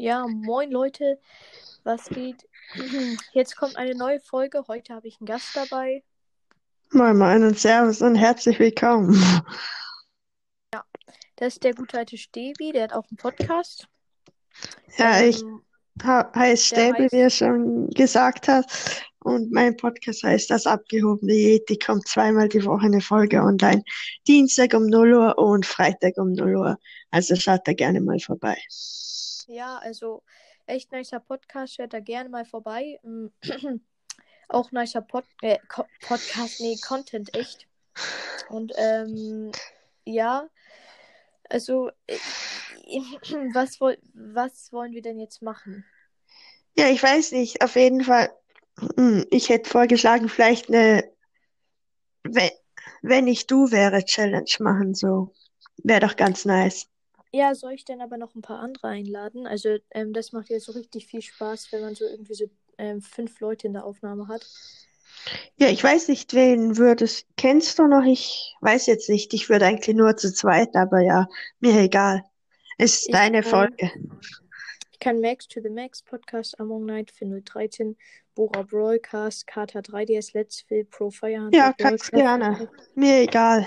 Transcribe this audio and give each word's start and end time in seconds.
Ja, 0.00 0.26
moin 0.28 0.70
Leute, 0.70 1.18
was 1.82 2.08
geht? 2.08 2.48
Jetzt 3.32 3.56
kommt 3.56 3.74
eine 3.76 3.96
neue 3.96 4.20
Folge. 4.20 4.62
Heute 4.68 4.94
habe 4.94 5.08
ich 5.08 5.18
einen 5.20 5.26
Gast 5.26 5.56
dabei. 5.56 6.04
Moin 6.92 7.18
Moin 7.18 7.42
und 7.42 7.58
Servus 7.58 8.00
und 8.00 8.14
herzlich 8.14 8.60
willkommen. 8.60 9.20
Das 11.34 11.54
ist 11.54 11.64
der 11.64 11.74
gute 11.74 11.98
alte 11.98 12.16
Stevi, 12.16 12.70
der 12.72 12.84
hat 12.84 12.92
auch 12.92 13.04
einen 13.10 13.16
Podcast. 13.16 13.88
Ja, 14.98 15.20
ich 15.20 15.42
Ähm, 15.42 15.62
ha 16.04 16.30
heiße 16.32 16.64
Stäbe, 16.66 16.98
heißt- 17.04 17.12
wie 17.12 17.16
er 17.20 17.30
schon 17.30 17.90
gesagt 17.90 18.46
hat. 18.46 18.66
Und 19.24 19.50
mein 19.52 19.76
Podcast 19.76 20.22
heißt 20.22 20.48
Das 20.48 20.64
abgehobene 20.66 21.32
Yeti. 21.34 21.76
Kommt 21.76 22.06
zweimal 22.06 22.48
die 22.48 22.64
Woche 22.64 22.86
eine 22.86 23.00
Folge 23.00 23.40
online. 23.42 23.82
Dienstag 24.28 24.74
um 24.74 24.86
0 24.86 25.12
Uhr 25.12 25.38
und 25.38 25.66
Freitag 25.66 26.16
um 26.18 26.32
0 26.32 26.54
Uhr. 26.56 26.78
Also 27.10 27.34
schaut 27.34 27.66
da 27.66 27.72
gerne 27.72 28.00
mal 28.00 28.20
vorbei. 28.20 28.56
Ja, 29.48 29.78
also 29.78 30.22
echt 30.66 30.92
nicer 30.92 31.20
Podcast, 31.20 31.78
hört 31.78 31.92
da 31.94 32.00
gerne 32.00 32.28
mal 32.28 32.44
vorbei. 32.44 33.00
Ähm, 33.04 33.32
auch 34.48 34.72
nicer 34.72 35.02
Pod 35.02 35.24
äh, 35.42 35.58
Podcast, 36.00 36.60
nee, 36.60 36.76
Content, 36.86 37.34
echt. 37.34 37.66
Und 38.48 38.72
ähm, 38.76 39.52
ja, 40.04 40.48
also 41.48 41.90
äh, 42.06 42.18
was, 43.54 43.80
woll 43.80 43.98
was 44.14 44.72
wollen 44.72 44.92
wir 44.92 45.02
denn 45.02 45.18
jetzt 45.18 45.42
machen? 45.42 45.84
Ja, 46.76 46.88
ich 46.88 47.02
weiß 47.02 47.32
nicht. 47.32 47.62
Auf 47.62 47.76
jeden 47.76 48.04
Fall. 48.04 48.32
hm, 48.96 49.26
Ich 49.30 49.48
hätte 49.48 49.68
vorgeschlagen, 49.70 50.28
vielleicht 50.28 50.68
eine 50.68 51.04
Wenn, 52.24 52.50
wenn 53.02 53.26
ich 53.26 53.46
du 53.46 53.70
wäre 53.72 54.04
Challenge 54.04 54.50
machen. 54.60 54.94
So. 54.94 55.34
Wäre 55.82 56.00
doch 56.00 56.16
ganz 56.16 56.44
nice. 56.44 56.88
Ja, 57.32 57.54
soll 57.54 57.72
ich 57.72 57.84
denn 57.84 58.00
aber 58.00 58.16
noch 58.16 58.34
ein 58.34 58.42
paar 58.42 58.60
andere 58.60 58.88
einladen? 58.88 59.46
Also, 59.46 59.76
ähm, 59.90 60.12
das 60.12 60.32
macht 60.32 60.48
ja 60.48 60.58
so 60.60 60.72
richtig 60.72 61.06
viel 61.06 61.22
Spaß, 61.22 61.72
wenn 61.72 61.82
man 61.82 61.94
so 61.94 62.04
irgendwie 62.06 62.34
so 62.34 62.46
ähm, 62.78 63.02
fünf 63.02 63.38
Leute 63.40 63.66
in 63.66 63.74
der 63.74 63.84
Aufnahme 63.84 64.28
hat. 64.28 64.46
Ja, 65.56 65.68
ich 65.68 65.82
weiß 65.82 66.08
nicht, 66.08 66.32
wen 66.34 66.76
würdest, 66.76 67.26
kennst 67.36 67.78
du 67.78 67.86
noch? 67.86 68.04
Ich 68.04 68.54
weiß 68.60 68.86
jetzt 68.86 69.08
nicht. 69.08 69.34
Ich 69.34 69.48
würde 69.48 69.66
eigentlich 69.66 69.96
nur 69.96 70.16
zu 70.16 70.32
zweit, 70.32 70.74
aber 70.74 71.00
ja, 71.00 71.26
mir 71.60 71.78
egal. 71.80 72.22
Ist 72.78 73.06
Ich, 73.06 73.12
deine 73.12 73.38
ähm, 73.38 73.44
Folge. 73.44 73.90
ich 74.92 74.98
kann 74.98 75.20
Max 75.20 75.46
to 75.48 75.60
the 75.60 75.68
Max 75.70 76.02
Podcast, 76.02 76.58
Among 76.60 76.86
Night, 76.86 77.10
Finno 77.10 77.40
13, 77.40 77.96
Bora 78.34 78.62
Broadcast, 78.62 79.46
Kata 79.46 79.80
3DS, 79.80 80.32
Let's 80.34 80.60
Fill, 80.62 80.84
Pro 80.84 81.10
Firehunter, 81.10 81.58
Ja, 81.58 81.72
kannst 81.72 82.12
gerne. 82.12 82.70
Mir 82.94 83.22
egal. 83.22 83.66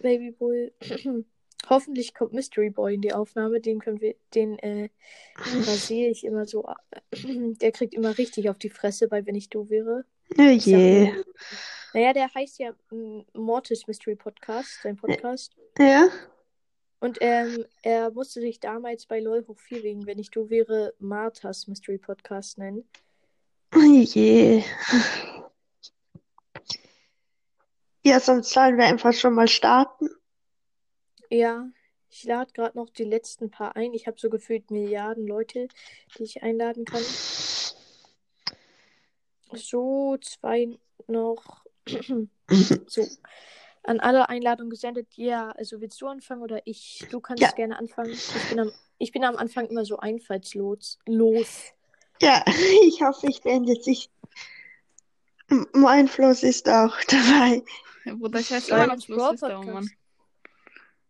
Baby 0.00 0.30
Bull. 0.30 0.72
Hoffentlich 1.68 2.14
kommt 2.14 2.32
Mystery 2.32 2.70
Boy 2.70 2.94
in 2.94 3.02
die 3.02 3.12
Aufnahme. 3.12 3.60
Den 3.60 3.78
können 3.80 4.00
wir, 4.00 4.14
den 4.34 4.58
äh, 4.58 4.88
rasiere 5.36 6.10
ich 6.10 6.24
immer 6.24 6.46
so. 6.46 6.64
ab. 6.64 6.82
Der 7.12 7.72
kriegt 7.72 7.94
immer 7.94 8.16
richtig 8.16 8.48
auf 8.48 8.58
die 8.58 8.70
Fresse, 8.70 9.08
bei 9.08 9.26
wenn 9.26 9.34
ich 9.34 9.50
du 9.50 9.68
wäre. 9.68 10.04
Oh 10.32 10.42
sag 10.42 10.66
je. 10.66 11.12
nur, 11.12 11.24
naja, 11.94 12.12
der 12.12 12.34
heißt 12.34 12.58
ja 12.58 12.72
mm, 12.90 13.20
Mortis 13.32 13.86
Mystery 13.86 14.14
Podcast, 14.14 14.82
sein 14.82 14.96
Podcast. 14.96 15.56
Ja? 15.78 16.08
Und 17.00 17.18
ähm, 17.20 17.64
er 17.82 18.10
musste 18.10 18.40
sich 18.40 18.60
damals 18.60 19.06
bei 19.06 19.20
LOL 19.20 19.46
hoch 19.46 19.58
4 19.58 19.82
wegen, 19.84 20.06
wenn 20.06 20.18
ich 20.18 20.30
du 20.30 20.50
wäre, 20.50 20.94
Marthas 20.98 21.66
Mystery 21.66 21.98
Podcast 21.98 22.58
nennen. 22.58 22.88
Oh 23.74 23.80
je. 23.80 24.64
Ja, 28.04 28.20
sonst 28.20 28.50
sollen 28.50 28.78
wir 28.78 28.86
einfach 28.86 29.12
schon 29.12 29.34
mal 29.34 29.48
starten. 29.48 30.08
Ja, 31.30 31.68
ich 32.10 32.24
lade 32.24 32.52
gerade 32.52 32.76
noch 32.76 32.90
die 32.90 33.04
letzten 33.04 33.50
paar 33.50 33.76
ein. 33.76 33.92
Ich 33.94 34.06
habe 34.06 34.18
so 34.18 34.30
gefühlt 34.30 34.70
Milliarden 34.70 35.26
Leute, 35.26 35.68
die 36.16 36.22
ich 36.24 36.42
einladen 36.42 36.84
kann. 36.84 37.02
So, 39.52 40.16
zwei 40.20 40.78
noch. 41.06 41.64
so, 42.86 43.06
an 43.82 44.00
alle 44.00 44.28
Einladungen 44.28 44.70
gesendet. 44.70 45.08
Ja, 45.16 45.50
also 45.52 45.80
willst 45.80 46.00
du 46.00 46.06
anfangen 46.06 46.42
oder 46.42 46.60
ich? 46.66 47.06
Du 47.10 47.20
kannst 47.20 47.42
Ja. 47.42 47.50
gerne 47.52 47.78
anfangen. 47.78 48.12
Ich 48.12 48.48
bin 48.48 48.60
am, 48.60 48.72
ich 48.98 49.12
bin 49.12 49.24
am 49.24 49.36
Anfang 49.36 49.66
immer 49.66 49.84
so 49.84 49.98
einfallslos. 49.98 50.98
Los. 51.06 51.72
Ja, 52.20 52.44
ich 52.84 53.02
hoffe, 53.02 53.26
ich 53.28 53.42
bin 53.42 53.64
jetzt 53.64 53.86
nicht. 53.86 54.10
M- 55.50 55.66
Mein 55.72 56.08
Fluss 56.08 56.42
ist 56.42 56.68
auch 56.68 56.94
dabei. 57.08 57.62
Ja, 58.04 58.14
Bruder, 58.14 58.40
ich 58.40 58.50
weiß 58.50 58.68
Ja, 58.68 58.84
immer 58.84 58.96
noch 58.96 59.08
oh 59.08 59.62
Mann. 59.64 59.90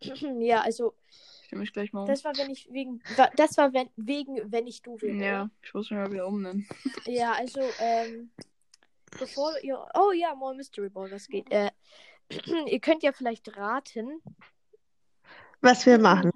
Ja, 0.39 0.61
also 0.61 0.93
Ich 1.45 1.51
mich 1.51 1.73
gleich 1.73 1.91
mal 1.93 2.01
um. 2.01 2.07
das 2.07 2.23
war 2.23 2.35
wenn 2.37 2.49
ich 2.49 2.71
wegen 2.71 3.01
das 3.35 3.57
war 3.57 3.73
wenn, 3.73 3.89
wegen 3.95 4.51
wenn 4.51 4.67
ich 4.67 4.81
du 4.81 4.99
wäre. 5.01 5.15
Ja, 5.17 5.49
ich 5.61 5.73
muss 5.73 5.89
mich 5.91 5.99
mal 5.99 6.11
wieder 6.11 6.27
umnennen. 6.27 6.67
Ja, 7.05 7.33
also 7.33 7.61
ähm 7.79 8.31
bevor 9.17 9.53
ihr 9.63 9.83
Oh 9.95 10.11
ja, 10.11 10.35
More 10.35 10.55
Mystery 10.55 10.89
Ball, 10.89 11.11
was 11.11 11.27
geht? 11.27 11.51
Äh, 11.51 11.71
ihr 12.67 12.79
könnt 12.79 13.03
ja 13.03 13.11
vielleicht 13.11 13.57
raten. 13.57 14.21
Was 15.61 15.85
wir 15.85 15.97
machen. 15.99 16.31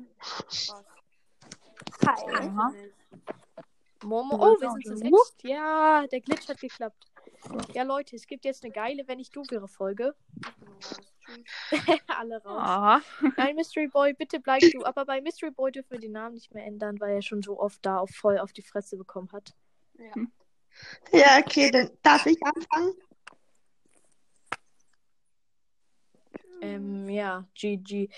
Hi. 2.06 2.34
Aha. 2.36 2.74
Momo. 4.04 4.36
Ja, 4.36 4.44
Oh, 4.44 4.60
wir 4.60 4.72
sind 4.72 4.86
zu 4.86 4.98
sechst. 4.98 5.44
Ja, 5.44 6.06
der 6.08 6.20
Glitch 6.20 6.48
hat 6.50 6.60
geklappt. 6.60 7.06
Ja, 7.74 7.84
Leute, 7.84 8.16
es 8.16 8.28
gibt 8.28 8.44
jetzt 8.44 8.64
eine 8.64 8.74
geile 8.74 9.08
Wenn 9.08 9.20
ich 9.20 9.30
du 9.32 9.44
wäre 9.50 9.68
Folge. 9.68 10.16
Alle 12.08 12.44
raus. 12.44 12.62
Aha. 12.62 13.02
Nein, 13.38 13.56
Mystery 13.56 13.88
Boy, 13.88 14.14
bitte 14.14 14.40
bleib 14.40 14.62
du. 14.62 14.84
Aber 14.84 15.06
bei 15.06 15.22
Mystery 15.22 15.52
Boy 15.52 15.72
dürfen 15.72 15.92
wir 15.92 16.00
den 16.00 16.12
Namen 16.12 16.36
nicht 16.36 16.54
mehr 16.54 16.66
ändern, 16.66 17.00
weil 17.00 17.16
er 17.16 17.22
schon 17.22 17.42
so 17.42 17.60
oft 17.60 17.86
da 17.86 17.98
auf, 17.98 18.10
voll 18.12 18.38
auf 18.38 18.54
die 18.54 18.62
Fresse 18.62 18.98
bekommen 18.98 19.32
hat. 19.32 19.54
Ja, 21.12 21.38
okay, 21.40 21.72
dann 21.72 21.90
darf 22.02 22.26
ich 22.26 22.38
anfangen? 22.44 22.94
Ähm, 26.62 27.10
ja, 27.10 27.46
GG. 27.56 28.10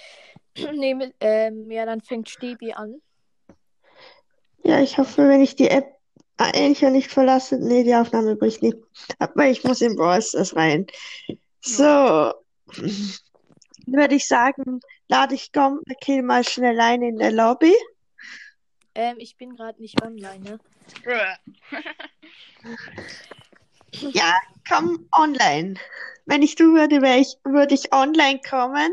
nee, 0.73 1.13
ähm, 1.19 1.71
ja, 1.71 1.85
dann 1.85 2.01
fängt 2.01 2.29
Stebi 2.29 2.73
an. 2.73 3.01
Ja, 4.63 4.81
ich 4.81 4.97
hoffe, 4.97 5.27
wenn 5.27 5.41
ich 5.41 5.55
die 5.55 5.69
App 5.69 5.95
eigentlich 6.37 6.81
nicht 6.91 7.11
verlasse. 7.11 7.57
Nee, 7.57 7.83
die 7.83 7.95
Aufnahme 7.95 8.35
bricht 8.35 8.61
nicht. 8.61 8.77
Aber 9.19 9.47
ich 9.47 9.63
muss 9.63 9.81
in 9.81 9.95
Brawl 9.95 10.21
Stars 10.21 10.55
rein. 10.55 10.85
So. 11.61 12.33
Würde 13.85 14.15
ich 14.15 14.27
sagen, 14.27 14.79
lade 15.07 15.35
ich 15.35 15.51
komm, 15.51 15.81
kill 16.01 16.23
mal 16.23 16.43
schnell 16.43 16.79
ein 16.79 17.01
in 17.01 17.17
der 17.17 17.31
Lobby. 17.31 17.73
Ähm, 18.95 19.17
ich 19.19 19.37
bin 19.37 19.55
gerade 19.55 19.81
nicht 19.81 20.01
online, 20.01 20.39
ne? 20.39 20.59
Ja, 23.91 24.33
komm 24.67 25.07
online. 25.13 25.75
Wenn 26.25 26.41
ich 26.41 26.55
du 26.55 26.73
würde, 26.73 27.01
wäre 27.01 27.19
ich, 27.19 27.37
würde 27.43 27.75
ich 27.75 27.93
online 27.93 28.41
kommen. 28.41 28.91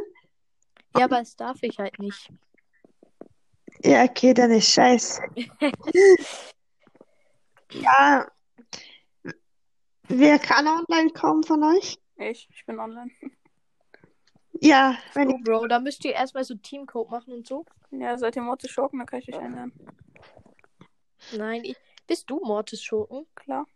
Ja, 0.96 1.06
aber 1.06 1.18
das 1.18 1.34
darf 1.34 1.62
ich 1.62 1.78
halt 1.78 1.98
nicht. 1.98 2.30
Ja, 3.82 4.04
okay, 4.04 4.32
dann 4.34 4.50
ist 4.52 4.70
scheiße. 4.70 5.22
Ja. 7.72 8.30
Wer 10.08 10.38
kann 10.38 10.68
online 10.68 11.10
kommen 11.10 11.42
von 11.42 11.62
euch? 11.62 11.98
Ich, 12.16 12.48
ich 12.50 12.66
bin 12.66 12.78
online. 12.78 13.10
Ja, 14.64 14.96
wenn 15.14 15.28
Oh, 15.32 15.36
ich. 15.36 15.44
Bro, 15.44 15.66
da 15.66 15.80
müsst 15.80 16.04
ihr 16.04 16.12
erstmal 16.12 16.44
so 16.44 16.54
Teamcode 16.54 17.10
machen 17.10 17.32
und 17.34 17.46
so. 17.46 17.64
Ja, 17.90 18.16
seid 18.16 18.36
ihr 18.36 18.42
Mortis 18.42 18.70
Schurken, 18.70 18.98
dann 18.98 19.06
kann 19.06 19.18
ich 19.20 19.26
dich 19.26 19.36
einladen. 19.36 19.72
Nein, 21.36 21.64
ich, 21.64 21.76
bist 22.06 22.30
du 22.30 22.38
Mortis 22.40 22.82
Schurken? 22.82 23.26
Klar. 23.34 23.66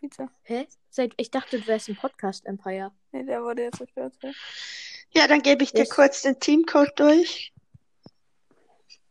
Vize. 0.00 0.28
Hä? 0.42 0.66
Seit, 0.90 1.12
ich 1.16 1.30
dachte, 1.30 1.58
du 1.60 1.66
wärst 1.66 1.88
ein 1.88 1.96
Podcast-Empire. 1.96 2.92
Nee, 3.12 3.24
der 3.24 3.42
wurde 3.42 3.62
jetzt 3.62 3.78
zerstört. 3.78 4.14
ja. 4.22 4.30
Ja, 5.14 5.26
dann 5.26 5.40
gebe 5.42 5.62
ich 5.64 5.72
dir 5.72 5.82
Ist- 5.82 5.92
kurz 5.94 6.22
den 6.22 6.38
Teamcode 6.38 6.92
durch. 6.96 7.52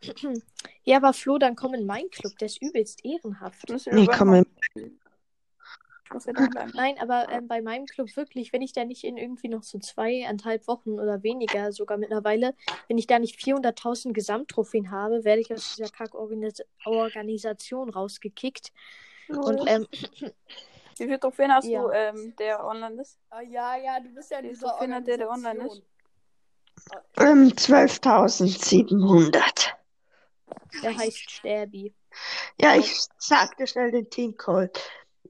Ja, 0.84 0.98
aber 0.98 1.12
Flo, 1.12 1.38
dann 1.38 1.58
komm 1.58 1.74
in 1.74 1.86
meinen 1.86 2.10
Club, 2.12 2.38
der 2.38 2.46
ist 2.46 2.62
übelst 2.62 3.04
ehrenhaft. 3.04 3.68
Nee, 3.92 4.08
komm 4.08 4.36
in. 4.36 4.46
Ich 4.76 4.86
muss 4.86 4.86
ja 4.86 4.86
da 4.86 4.86
bleiben. 4.86 5.00
Nein, 6.74 6.98
aber 7.00 7.30
ähm, 7.30 7.48
bei 7.48 7.62
meinem 7.62 7.86
Club 7.86 8.16
wirklich, 8.16 8.52
wenn 8.54 8.62
ich 8.62 8.72
da 8.74 8.86
nicht 8.86 9.04
in 9.04 9.18
irgendwie 9.18 9.50
noch 9.50 9.64
so 9.64 9.80
zweieinhalb 9.80 10.68
Wochen 10.68 11.00
oder 11.00 11.24
weniger 11.24 11.72
sogar 11.72 11.98
mittlerweile, 11.98 12.54
wenn 12.88 12.98
ich 12.98 13.08
da 13.08 13.20
nicht 13.20 13.40
400.000 13.40 14.14
Gesamttrophäen 14.14 14.92
habe, 14.92 15.24
werde 15.24 15.42
ich 15.42 15.54
aus 15.54 15.76
dieser 15.76 15.90
Kack-Organisation 15.90 17.90
rausgekickt. 17.90 18.72
Und 19.28 19.62
ähm, 19.68 19.86
Wie 20.98 21.06
viele 21.06 21.20
Trophäen 21.20 21.52
hast 21.52 21.68
Ja. 21.68 21.84
du, 21.84 21.90
ähm, 21.92 22.34
der 22.38 22.66
online 22.66 23.02
ist? 23.02 23.20
Ah, 23.30 23.42
ja, 23.42 23.76
ja, 23.78 24.00
du 24.00 24.10
bist 24.10 24.32
ja 24.32 24.42
dieser 24.42 24.70
Trophäen 24.70 24.94
hat 24.94 25.06
der, 25.08 25.18
der 25.18 25.30
online 25.30 25.66
ist? 25.66 25.82
Ähm, 27.20 27.52
12.700. 27.56 29.74
der 30.82 30.98
heißt 30.98 31.30
Sterbi. 31.30 31.94
Ja, 32.60 32.76
ich 32.76 32.92
sag 33.20 33.56
dir 33.58 33.68
schnell 33.68 33.92
den 33.92 34.10
Teamcode. 34.10 34.82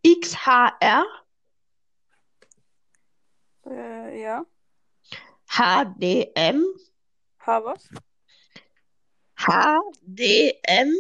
XHR 0.04 1.06
Äh, 3.70 4.22
ja. 4.22 4.46
HDM 5.50 6.64
H 7.40 7.64
was? 7.64 7.90
HDM 9.36 10.94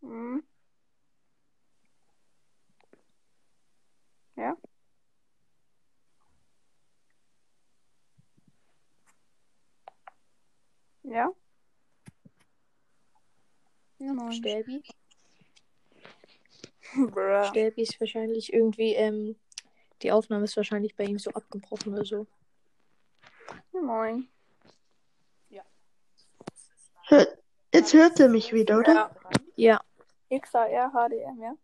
Mhm. 0.00 0.42
Ja. 4.36 4.56
Ja. 11.02 11.32
Ja, 13.98 14.12
moin. 14.12 14.42
Stäbi 17.48 17.82
ist 17.82 18.00
wahrscheinlich 18.00 18.52
irgendwie, 18.52 18.94
ähm, 18.94 19.36
die 20.02 20.12
Aufnahme 20.12 20.44
ist 20.44 20.56
wahrscheinlich 20.56 20.94
bei 20.96 21.04
ihm 21.04 21.18
so 21.18 21.30
abgebrochen 21.30 21.94
oder 21.94 22.04
so. 22.04 22.26
Ja, 23.72 23.80
moin. 23.80 24.28
Hört, 27.08 27.38
jetzt 27.72 27.94
hört 27.94 28.18
er 28.18 28.28
mich 28.28 28.52
wieder, 28.52 28.78
oder? 28.78 29.10
Ja. 29.54 29.80
Ja. 30.28 30.38
XAR 30.40 30.90
HDM, 30.90 31.40
ja? 31.40 31.54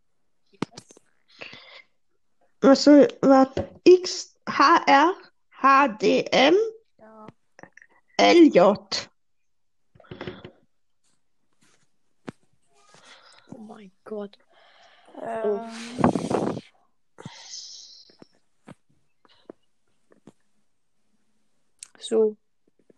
Achso, 2.61 3.09
warte. 3.23 3.69
X, 3.83 4.37
H, 4.49 4.85
R, 4.87 5.15
H, 5.61 5.89
D, 5.89 6.25
M, 6.31 6.55
Ja. 6.99 7.27
L, 8.19 8.55
J. 8.55 9.11
Oh 13.51 13.59
mein 13.59 13.91
Gott. 14.05 14.39
Ähm, 15.21 15.61
So. 21.99 22.37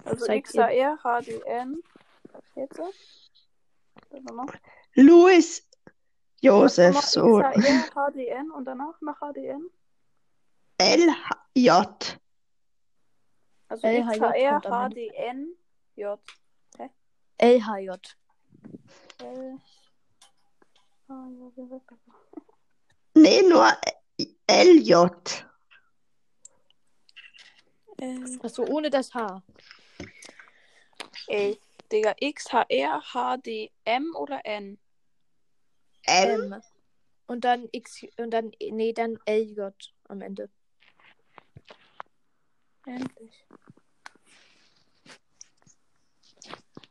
also 0.05 0.26
XAR 0.26 0.70
HDN. 0.70 1.82
Jetzt. 2.56 2.81
Louis 4.94 5.69
Josef, 6.40 6.94
Warte 6.94 7.06
so. 7.08 7.38
mal, 7.38 7.52
XAR 7.52 8.11
HDN 8.12 8.50
und 8.50 8.64
danach 8.64 9.00
nach 9.00 9.19
HDN. 9.20 9.69
L, 10.78 11.14
J. 11.55 12.19
Also 13.69 13.87
LHJ 13.87 14.58
XAR. 14.60 14.90
HDN 14.90 15.55
J. 15.96 16.20
LHJ. 17.38 17.38
L. 17.38 17.60
Ah, 17.69 17.78
ja, 17.78 17.99
wir 19.19 19.52
weg. 19.52 19.60
Nee, 23.14 23.43
nur 23.43 23.66
L, 24.46 24.78
J. 24.82 25.46
L. 27.99 28.38
Achso, 28.43 28.64
ohne 28.64 28.90
das 28.90 29.14
H. 29.14 29.43
Ey, 31.28 31.58
Digga, 31.90 32.14
XHR 32.20 33.00
HDM 33.00 34.14
oder 34.16 34.44
N? 34.44 34.78
M. 36.06 36.52
M. 36.52 36.62
Und 37.26 37.44
dann 37.44 37.69
X 37.72 38.05
und 38.19 38.31
dann 38.31 38.52
nee, 38.60 38.93
dann 38.93 39.19
LJ 39.26 39.70
am 40.08 40.20
Ende. 40.20 40.50
Endlich. 42.84 43.46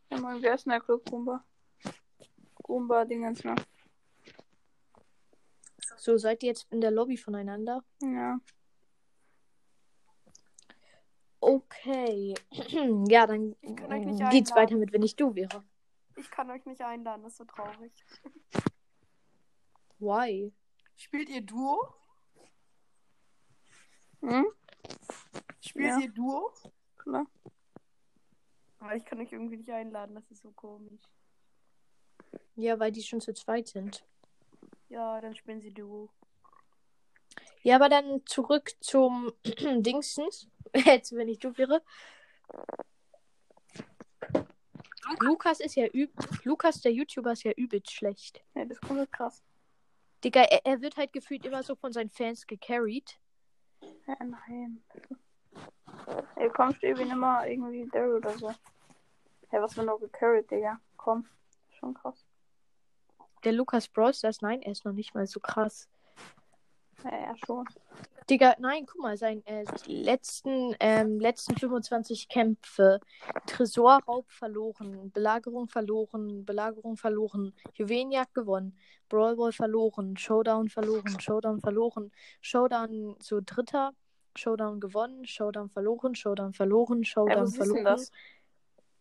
Ja, 0.10 0.20
moin, 0.20 0.42
wer 0.42 0.56
ist 0.56 0.66
denn 0.66 0.72
der 0.72 0.82
Club 0.82 1.06
Goomba? 1.06 1.44
Goomba 2.64 3.06
Dingens, 3.06 3.44
ne? 3.44 3.56
So, 6.04 6.18
seid 6.18 6.44
ihr 6.44 6.48
jetzt 6.48 6.68
in 6.70 6.82
der 6.82 6.92
Lobby 6.92 7.16
voneinander? 7.16 7.82
Ja. 8.02 8.38
Okay. 11.40 12.34
ja, 13.08 13.26
dann 13.26 13.56
nicht 13.62 13.78
geht's 14.32 14.52
einladen. 14.52 14.56
weiter 14.56 14.76
mit, 14.76 14.92
wenn 14.92 15.02
ich 15.04 15.16
du 15.16 15.34
wäre. 15.34 15.64
Ich 16.18 16.30
kann 16.30 16.52
euch 16.52 16.66
nicht 16.66 16.82
einladen, 16.82 17.24
das 17.24 17.32
ist 17.32 17.38
so 17.38 17.46
traurig. 17.46 17.94
Why? 20.00 20.52
Spielt 20.98 21.30
ihr 21.30 21.40
Duo? 21.40 21.96
Hm? 24.24 24.46
Spielt 25.62 25.88
Ja. 25.88 26.00
ihr 26.00 26.12
Duo? 26.12 26.52
Klar. 26.98 27.26
Aber 28.80 28.94
ich 28.98 29.06
kann 29.06 29.22
euch 29.22 29.32
irgendwie 29.32 29.56
nicht 29.56 29.70
einladen, 29.70 30.16
das 30.16 30.30
ist 30.30 30.42
so 30.42 30.52
komisch. 30.52 31.00
Ja, 32.56 32.78
weil 32.78 32.92
die 32.92 33.04
schon 33.04 33.22
zu 33.22 33.34
zweit 33.34 33.70
sind. 33.70 34.06
Ja, 34.94 35.20
dann 35.22 35.36
spielen 35.36 35.60
sie 35.60 35.74
Duo. 35.74 36.08
Ja, 37.64 37.78
aber 37.78 37.90
dann 37.90 38.24
zurück 38.28 38.76
zum 38.80 39.34
Dingsens. 39.44 40.48
Jetzt, 40.76 41.16
wenn 41.16 41.28
ich 41.28 41.40
du 41.40 41.58
wäre. 41.58 41.82
Lukas 45.20 45.62
ist 45.62 45.76
ja 45.76 45.88
üb 45.92 46.12
Lukas, 46.44 46.82
der 46.82 46.92
YouTuber, 46.92 47.32
ist 47.32 47.44
ja 47.44 47.54
übelst 47.54 47.92
schlecht. 47.92 48.44
Ja, 48.54 48.66
das 48.66 48.80
kommt 48.82 49.12
krass. 49.12 49.44
Digga, 50.24 50.44
er, 50.44 50.64
er 50.64 50.82
wird 50.82 50.96
halt 50.96 51.12
gefühlt 51.12 51.44
immer 51.44 51.64
so 51.64 51.74
von 51.76 51.92
seinen 51.92 52.12
Fans 52.12 52.46
gecarried. 52.46 53.18
Ja, 54.06 54.16
nein. 54.24 54.84
Ey, 56.36 56.52
komm, 56.52 56.72
Stäbchen 56.76 57.10
immer 57.10 57.48
irgendwie 57.48 57.90
Daryl 57.92 58.18
oder 58.18 58.38
so. 58.38 58.54
Hey, 59.50 59.60
was 59.60 59.76
wird 59.76 59.88
noch 59.88 60.00
gecarried, 60.00 60.52
Digga? 60.52 60.80
Komm. 60.98 61.28
Schon 61.80 61.96
krass. 61.96 62.24
Der 63.44 63.52
Lukas 63.52 63.88
Bros, 63.88 64.22
das 64.22 64.42
nein, 64.42 64.62
er 64.62 64.72
ist 64.72 64.86
noch 64.86 64.94
nicht 64.94 65.14
mal 65.14 65.28
so 65.28 65.40
krass. 65.40 65.90
Ja, 67.04 67.12
ja, 67.12 67.36
schon. 67.46 67.66
Digga, 68.30 68.56
nein, 68.60 68.86
guck 68.86 69.02
mal, 69.02 69.18
sein 69.18 69.46
äh, 69.46 69.66
letzten, 69.86 70.74
ähm, 70.80 71.20
letzten 71.20 71.58
25 71.58 72.30
Kämpfe. 72.30 73.02
Tresorraub 73.46 74.32
verloren, 74.32 75.12
Belagerung 75.12 75.68
verloren, 75.68 76.46
Belagerung 76.46 76.96
verloren, 76.96 77.54
Juwelenjagd 77.74 78.34
gewonnen, 78.34 78.78
Brawl 79.10 79.36
Ball 79.36 79.52
verloren, 79.52 80.16
Showdown 80.16 80.70
verloren, 80.70 81.20
Showdown 81.20 81.60
verloren, 81.60 82.12
Showdown 82.40 83.18
so 83.20 83.42
Dritter, 83.42 83.92
Showdown 84.36 84.80
gewonnen, 84.80 85.26
Showdown 85.26 85.70
verloren, 85.70 86.16
Showdown 86.16 86.54
verloren, 86.54 87.04
Showdown 87.04 87.46
du 87.46 87.52
verloren. 87.52 87.84
das? 87.84 88.12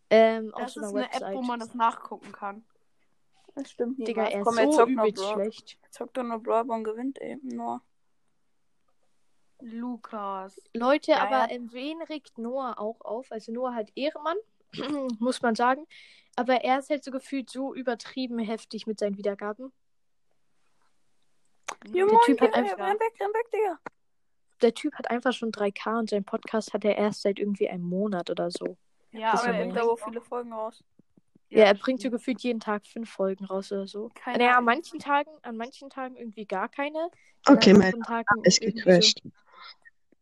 Ähm, 0.09 0.51
Das 0.57 0.75
ist 0.75 0.83
eine 0.83 0.93
Website. 0.93 1.21
App, 1.21 1.35
wo 1.35 1.41
man 1.41 1.59
das 1.59 1.73
nachgucken 1.73 2.31
kann. 2.33 2.63
Das 3.55 3.69
stimmt 3.71 3.99
nicht. 3.99 4.07
Digga, 4.07 4.25
er 4.25 4.39
ist 4.39 4.45
Komm, 4.45 4.57
jetzt 4.57 4.71
so 4.71 4.77
zockt 4.79 4.91
noch 4.91 5.03
übelst 5.05 5.23
Brawl. 5.23 5.33
schlecht. 5.35 5.77
Zockt 5.91 6.17
doch 6.17 6.23
nur 6.23 6.39
Brawl 6.39 6.69
und 6.69 6.83
gewinnt 6.83 7.21
eben 7.21 7.47
nur. 7.49 7.81
Lukas. 9.59 10.59
Leute, 10.73 11.11
Ja, 11.11 11.23
aber 11.23 11.49
ja. 11.49 11.51
ähm, 11.51 11.71
wen 11.71 12.01
regt 12.03 12.37
Noah 12.37 12.79
auch 12.79 12.99
auf? 13.01 13.31
Also 13.31 13.51
Noah 13.51 13.73
halt 13.73 13.91
Ehrenmann, 13.95 14.37
muss 15.19 15.41
man 15.41 15.55
sagen. 15.55 15.85
Aber 16.35 16.55
er 16.63 16.79
ist 16.79 16.89
halt 16.89 17.03
so 17.03 17.11
gefühlt 17.11 17.49
so 17.49 17.73
übertrieben 17.73 18.39
heftig 18.39 18.87
mit 18.87 18.99
seinen 18.99 19.17
Wiedergaben. 19.17 19.71
Ja, 21.91 22.05
Der 22.07 22.19
Typ 22.25 22.41
hat 22.41 22.53
einfach- 22.55 22.77
renn 22.77 22.99
weg, 22.99 23.13
renn 23.19 23.29
weg, 23.33 23.51
Digga. 23.51 23.79
Der 24.61 24.73
Typ 24.73 24.93
hat 24.95 25.09
einfach 25.09 25.33
schon 25.33 25.51
3K 25.51 25.99
und 25.99 26.09
sein 26.09 26.23
Podcast 26.23 26.73
hat 26.73 26.85
er 26.85 26.97
erst 26.97 27.21
seit 27.21 27.37
irgendwie 27.39 27.69
einem 27.69 27.83
Monat 27.83 28.29
oder 28.29 28.49
so. 28.49 28.77
Ja, 29.11 29.33
Aber 29.33 29.43
er 29.47 29.51
mehr. 29.53 29.61
bringt 29.65 29.77
aber 29.77 29.97
viele 29.97 30.21
Folgen 30.21 30.53
raus. 30.53 30.83
Ja, 31.53 31.65
er 31.65 31.73
bringt 31.75 32.01
so 32.01 32.09
gefühlt 32.09 32.41
jeden 32.41 32.59
Tag 32.59 32.85
fünf 32.87 33.09
Folgen 33.09 33.45
raus 33.45 33.71
oder 33.71 33.87
so. 33.87 34.09
Keine 34.15 34.39
Naja, 34.39 34.57
an 34.57 34.65
manchen 34.65 34.99
Tagen, 34.99 35.31
an 35.43 35.55
manchen 35.55 35.89
Tagen 35.89 36.15
irgendwie 36.15 36.45
gar 36.45 36.67
keine. 36.67 37.09
Okay, 37.45 37.73
mein 37.73 38.01
Tagen 38.01 38.43
ist 38.43 38.59
gecrashed. 38.59 39.21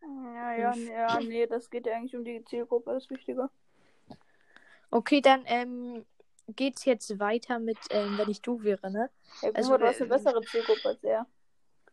Ja, 0.01 0.53
ja, 0.53 0.75
nee, 0.75 0.91
ja, 0.91 1.19
nee, 1.21 1.47
das 1.47 1.69
geht 1.69 1.85
ja 1.85 1.95
eigentlich 1.95 2.15
um 2.15 2.25
die 2.25 2.43
Zielgruppe, 2.45 2.93
das 2.93 3.03
ist 3.03 3.09
wichtiger. 3.11 3.49
So. 4.09 4.15
Okay, 4.89 5.21
dann 5.21 5.43
ähm, 5.45 6.05
geht's 6.55 6.83
jetzt 6.85 7.19
weiter 7.19 7.59
mit, 7.59 7.77
ähm, 7.91 8.17
wenn 8.17 8.29
ich 8.29 8.41
du 8.41 8.61
wäre, 8.63 8.91
ne? 8.91 9.09
Guck 9.41 9.55
Also, 9.55 9.77
du 9.77 9.85
hast 9.85 10.01
eine 10.01 10.09
bessere 10.09 10.41
Zielgruppe 10.41 10.89
als 10.89 11.03
er. 11.03 11.27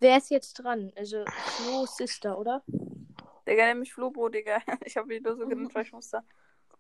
Wer 0.01 0.17
ist 0.17 0.31
jetzt 0.31 0.55
dran? 0.55 0.93
Also 0.97 1.25
Flo 1.27 1.87
Sister, 1.87 2.39
oder? 2.39 2.63
Digga, 3.49 3.67
nenn 3.67 3.81
mich 3.81 3.95
Flobo, 3.95 4.29
Digga. 4.29 4.59
Ich 4.85 4.97
hab 4.97 5.07
mich 5.07 5.23
nur 5.23 5.37
so 5.37 5.47
genannt, 5.47 5.75
weil 5.75 5.85
ich 5.85 5.93
musste. 5.93 6.23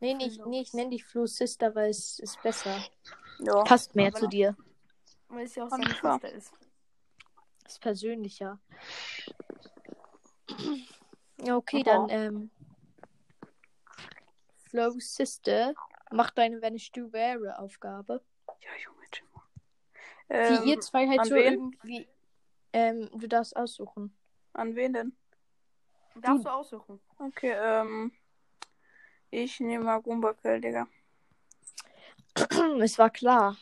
Nee, 0.00 0.14
nicht, 0.14 0.44
nee, 0.46 0.60
ich 0.60 0.74
nenne 0.74 0.90
dich 0.90 1.04
Flo 1.04 1.26
Sister, 1.26 1.74
weil 1.74 1.90
es 1.90 2.18
ist 2.20 2.40
besser. 2.42 2.84
Ja. 3.40 3.62
Passt 3.64 3.96
mehr 3.96 4.08
aber 4.08 4.18
zu 4.18 4.28
dir. 4.28 4.56
Weil 5.28 5.44
es 5.44 5.54
ja 5.54 5.64
auch 5.64 5.70
seine 5.70 5.86
klar. 5.86 6.18
Schwester 6.20 6.36
ist. 6.36 6.52
Ist 7.66 7.80
persönlicher. 7.80 8.60
Ja, 11.42 11.56
okay, 11.56 11.82
Aha. 11.86 12.06
dann 12.06 12.10
ähm, 12.10 12.50
Flo 14.70 14.90
Sister, 14.98 15.74
mach 16.10 16.30
deine 16.30 16.62
Wenn 16.62 16.74
ich 16.74 16.92
du 16.92 17.12
wäre 17.12 17.58
Aufgabe. 17.58 18.22
Ja, 18.60 18.70
Junge. 18.82 18.98
Wie 20.28 20.34
Ähm, 20.34 20.68
ihr 20.68 20.80
zwei 20.80 21.08
halt 21.08 21.24
so 21.24 21.34
wen? 21.34 21.54
irgendwie. 21.54 22.08
Ähm, 22.72 23.08
du 23.14 23.26
darfst 23.26 23.56
aussuchen. 23.56 24.14
An 24.52 24.76
wen 24.76 24.92
denn? 24.92 25.16
Darfst 26.16 26.44
du 26.44 26.50
aussuchen. 26.50 27.00
Okay, 27.18 27.54
ähm. 27.56 28.12
Ich 29.30 29.60
nehme 29.60 29.84
mal 29.84 30.00
Gumbakel, 30.00 30.60
Digga. 30.60 30.86
es 32.80 32.98
war 32.98 33.10
klar. 33.10 33.56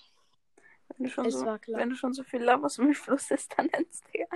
Wenn 0.97 1.05
du 1.07 1.11
schon, 1.11 1.27
Es 1.27 1.35
so, 1.35 1.47
war 1.47 1.59
klar. 1.59 1.81
wenn 1.81 1.91
du 1.91 1.97
schon 1.97 2.13
so 2.15 2.23
viel 2.23 2.43
und 2.79 2.79
mich 2.89 2.99
Fluss 2.99 3.31
ist, 3.31 3.53
dann 3.59 3.67
nennst, 3.67 4.05
Digga. 4.13 4.27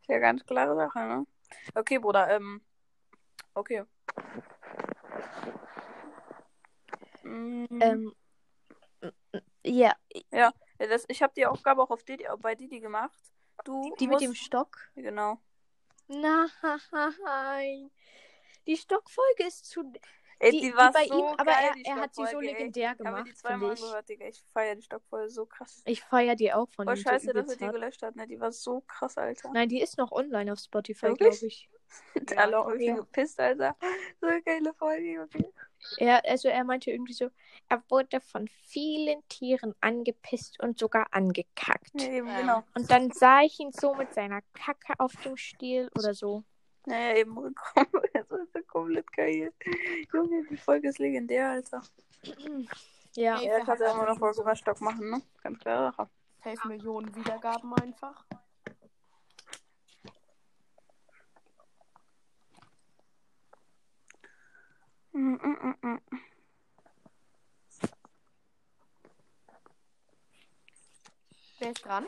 Ist 0.00 0.08
ja 0.08 0.18
ganz 0.18 0.44
klare 0.46 0.74
Sache, 0.74 0.98
ne? 1.00 1.26
Okay, 1.74 1.98
Bruder, 1.98 2.28
ähm. 2.30 2.62
Okay. 3.54 3.84
Ähm, 7.24 8.14
ja, 9.64 9.92
Ja, 10.30 10.52
das, 10.78 11.04
ich 11.08 11.22
habe 11.22 11.32
die 11.36 11.44
Aufgabe 11.46 11.82
auch 11.82 11.90
auf 11.90 12.02
Didi, 12.04 12.26
bei 12.38 12.54
Didi 12.54 12.80
gemacht. 12.80 13.18
Du 13.64 13.94
Die 13.98 14.06
mit 14.08 14.20
dem 14.20 14.30
musst- 14.30 14.44
Stock? 14.44 14.78
Genau. 14.94 15.38
Nein. 16.08 17.90
Die 18.66 18.76
Stockfolge 18.76 19.44
ist 19.46 19.66
zu. 19.66 19.92
Ey, 20.40 20.52
die, 20.52 20.60
die, 20.60 20.74
war 20.76 20.92
bei 20.92 21.06
so 21.06 21.14
ihm, 21.18 21.34
aber 21.36 21.52
geil, 21.52 21.64
er, 21.68 21.72
die 21.74 21.84
er 21.84 21.96
hat 21.96 22.14
sie 22.14 22.26
so 22.26 22.40
ey. 22.40 22.46
legendär 22.46 22.96
Ich 22.98 23.04
habe 23.04 23.04
gemacht. 23.04 23.26
die 23.26 23.34
zweimal 23.34 23.72
ich 23.74 23.82
angehört, 23.82 24.08
Digga. 24.08 24.26
Ich 24.26 24.42
feiere 24.52 24.76
die 24.76 24.82
Stockfolge 24.82 25.30
so 25.30 25.46
krass. 25.46 25.82
ich 25.84 26.02
feiere 26.02 26.36
die 26.36 26.52
auch 26.52 26.68
von 26.68 26.86
Voll 26.86 26.96
ihm. 26.96 27.02
so 27.02 27.10
scheiße, 27.10 27.32
dass 27.32 27.48
er 27.48 27.56
die 27.56 27.72
gelöscht 27.72 28.02
hat, 28.02 28.14
ne? 28.16 28.26
Die 28.26 28.38
war 28.40 28.52
so 28.52 28.82
krass, 28.82 29.18
Alter. 29.18 29.50
Nein, 29.52 29.68
die 29.68 29.80
ist 29.80 29.98
noch 29.98 30.12
online 30.12 30.52
auf 30.52 30.60
Spotify, 30.60 31.14
glaube 31.14 31.46
ich. 31.46 31.68
Und 32.14 32.30
Ja, 32.30 32.46
auch 32.58 32.68
irgendwie 32.68 32.86
ja. 32.86 32.96
gepisst, 32.96 33.40
Alter. 33.40 33.76
So 34.20 34.26
eine 34.26 34.42
geile 34.42 34.74
Folge, 34.74 35.22
okay. 35.22 35.52
Er, 35.96 36.24
also 36.28 36.48
er 36.48 36.64
meinte 36.64 36.90
irgendwie 36.90 37.12
so, 37.14 37.30
er 37.68 37.82
wurde 37.88 38.20
von 38.20 38.48
vielen 38.48 39.26
Tieren 39.28 39.74
angepisst 39.80 40.60
und 40.60 40.78
sogar 40.78 41.06
angekackt. 41.12 41.92
Ja, 41.94 42.08
eben, 42.10 42.28
genau. 42.36 42.64
Und 42.74 42.90
dann 42.90 43.10
sah 43.12 43.40
ich 43.42 43.58
ihn 43.60 43.72
so 43.72 43.94
mit 43.94 44.12
seiner 44.12 44.42
Kacke 44.54 44.94
auf 44.98 45.12
dem 45.24 45.36
Stiel 45.36 45.88
oder 45.96 46.14
so. 46.14 46.44
Naja, 46.88 47.16
eben 47.18 47.34
gekommen. 47.34 47.54
Das 48.14 48.40
ist 48.40 48.54
ja 48.54 48.62
komplett 48.62 49.12
geil. 49.12 49.52
Junge, 50.12 50.44
die 50.48 50.56
Folge 50.56 50.88
ist 50.88 50.98
legendär, 50.98 51.50
Alter. 51.50 51.82
Ja. 53.14 53.40
Ja, 53.40 53.56
kannst 53.60 53.68
hat 53.68 53.80
ja 53.80 53.92
immer 53.92 54.06
noch 54.06 54.18
Folge 54.18 54.56
Stock 54.56 54.80
machen, 54.80 55.10
ne? 55.10 55.22
Ganz 55.42 55.58
klar. 55.58 55.92
Sache. 55.92 56.08
11 56.44 56.64
Millionen 56.64 57.14
Wiedergaben 57.14 57.74
einfach. 57.74 58.24
Mm, 65.12 65.34
mm, 65.34 65.74
mm. 65.82 66.00
Wer 71.58 71.70
ist 71.70 71.84
dran? 71.84 72.06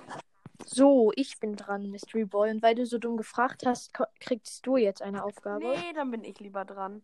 So, 0.67 1.13
ich 1.17 1.39
bin 1.39 1.57
dran, 1.57 1.91
Mystery 1.91 2.25
Boy. 2.25 2.51
Und 2.51 2.63
weil 2.63 2.75
du 2.75 2.87
so 2.87 2.99
dumm 2.99 3.17
gefragt 3.17 3.67
hast, 3.67 3.93
kriegst 4.21 4.67
du 4.67 4.77
jetzt 4.77 5.03
eine 5.03 5.25
Aufgabe. 5.25 5.69
Nee, 5.69 5.93
dann 5.95 6.11
bin 6.11 6.25
ich 6.25 6.39
lieber 6.41 6.65
dran. 6.65 7.03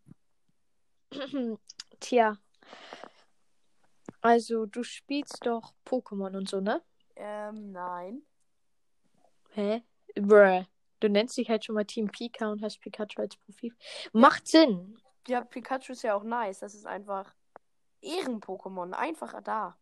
Tja. 2.00 2.36
Also, 4.20 4.66
du 4.66 4.82
spielst 4.82 5.46
doch 5.46 5.72
Pokémon 5.84 6.36
und 6.36 6.48
so, 6.48 6.60
ne? 6.60 6.82
Ähm, 7.16 7.72
nein. 7.72 8.22
Hä? 9.52 9.82
Bruh. 10.14 10.64
Du 11.00 11.08
nennst 11.08 11.36
dich 11.36 11.48
halt 11.48 11.64
schon 11.64 11.74
mal 11.74 11.84
Team 11.84 12.08
Pika 12.08 12.50
und 12.50 12.62
hast 12.62 12.80
Pikachu 12.80 13.20
als 13.20 13.36
Profil. 13.36 13.74
Macht 14.12 14.46
Sinn. 14.46 14.98
Ja, 15.28 15.42
Pikachu 15.42 15.92
ist 15.92 16.02
ja 16.02 16.14
auch 16.14 16.24
nice. 16.24 16.60
Das 16.60 16.74
ist 16.74 16.86
einfach 16.86 17.34
Ehren-Pokémon. 18.00 18.92
Einfach 18.92 19.40
da. 19.42 19.76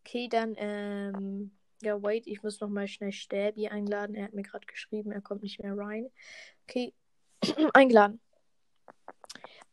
Okay, 0.00 0.28
dann, 0.28 0.54
ähm. 0.58 1.50
Ja, 1.82 2.02
wait, 2.02 2.26
ich 2.26 2.42
muss 2.42 2.60
noch 2.60 2.68
mal 2.68 2.88
schnell 2.88 3.12
Stäbi 3.12 3.68
einladen. 3.68 4.14
Er 4.14 4.24
hat 4.24 4.32
mir 4.34 4.42
gerade 4.42 4.66
geschrieben, 4.66 5.12
er 5.12 5.20
kommt 5.20 5.42
nicht 5.42 5.60
mehr 5.62 5.76
rein. 5.76 6.10
Okay, 6.66 6.94
eingeladen. 7.74 8.20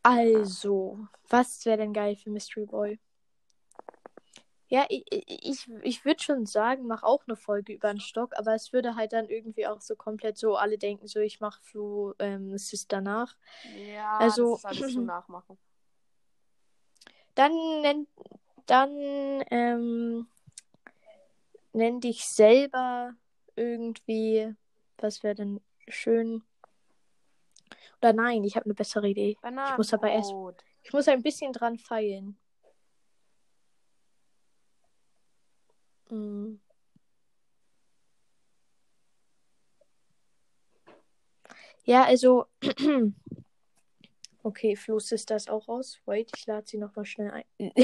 Also, 0.04 1.00
was 1.30 1.66
wäre 1.66 1.78
denn 1.78 1.94
geil 1.94 2.16
für 2.16 2.32
Mystery 2.32 2.66
Boy? 2.66 3.00
Ja, 4.68 4.86
ich, 4.90 5.04
ich, 5.10 5.70
ich 5.84 6.06
würde 6.06 6.24
schon 6.24 6.46
sagen, 6.46 6.88
mach 6.88 7.04
auch 7.04 7.24
eine 7.28 7.36
Folge 7.36 7.74
über 7.74 7.90
einen 7.90 8.00
Stock, 8.00 8.32
aber 8.38 8.56
es 8.56 8.72
würde 8.72 8.96
halt 8.96 9.12
dann 9.12 9.28
irgendwie 9.28 9.68
auch 9.68 9.82
so 9.82 9.96
komplett 9.96 10.38
so, 10.38 10.56
alle 10.56 10.78
denken 10.78 11.08
so, 11.08 11.20
ich 11.20 11.42
mach 11.42 11.62
Flu 11.62 12.14
ähm, 12.20 12.58
Sister 12.58 13.02
nach. 13.02 13.36
Ja, 13.76 14.18
Also- 14.18 14.52
das 14.52 14.60
ist 14.60 14.66
alles 14.66 14.94
zum 14.94 15.06
Nachmachen. 15.06 15.58
Dann 17.36 18.08
dann 18.66 19.44
ähm, 19.50 20.28
nenn 21.74 22.00
dich 22.00 22.26
selber 22.26 23.14
irgendwie. 23.56 24.54
Was 24.98 25.24
wäre 25.24 25.36
denn 25.36 25.62
schön? 25.88 26.44
Oder 28.02 28.14
nein, 28.14 28.44
ich 28.44 28.56
habe 28.56 28.66
eine 28.66 28.74
bessere 28.74 29.10
Idee. 29.10 29.38
Ich 29.44 29.78
muss 29.78 29.94
aber 29.94 30.10
erst-. 30.10 30.34
Ich 30.84 30.94
muss 30.94 31.08
ein 31.08 31.22
bisschen 31.22 31.54
dran 31.54 31.78
feilen. 31.78 32.38
Hm. 36.10 36.60
Ja, 41.84 42.04
also. 42.04 42.46
Okay, 44.44 44.76
Flo 44.76 44.98
ist 44.98 45.50
auch 45.52 45.68
raus. 45.68 46.00
Wait, 46.06 46.32
ich 46.36 46.48
lade 46.48 46.66
sie 46.66 46.80
nochmal 46.80 47.06
schnell 47.06 47.30
ein. 47.30 47.46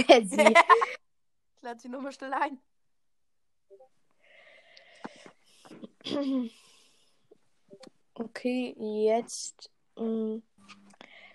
Ich 1.56 1.64
lade 1.64 1.80
sie 1.80 1.90
nochmal 1.90 2.12
schnell 2.12 2.34
ein. 2.34 2.60
Okay, 8.20 8.74
jetzt. 8.80 9.70
mm, 9.96 10.38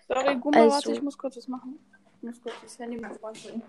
Sorry, 0.08 0.36
Gumba, 0.36 0.58
Also- 0.58 0.70
warte, 0.74 0.92
ich 0.92 1.02
muss 1.02 1.16
kurz 1.16 1.36
was 1.36 1.46
machen. 1.48 1.78
Ich 2.16 2.22
muss 2.24 2.40
kurz 2.42 2.54
das 2.62 2.78
Handy 2.78 2.96
mit 2.96 3.16
Freund 3.18 3.40
bringen. 3.42 3.62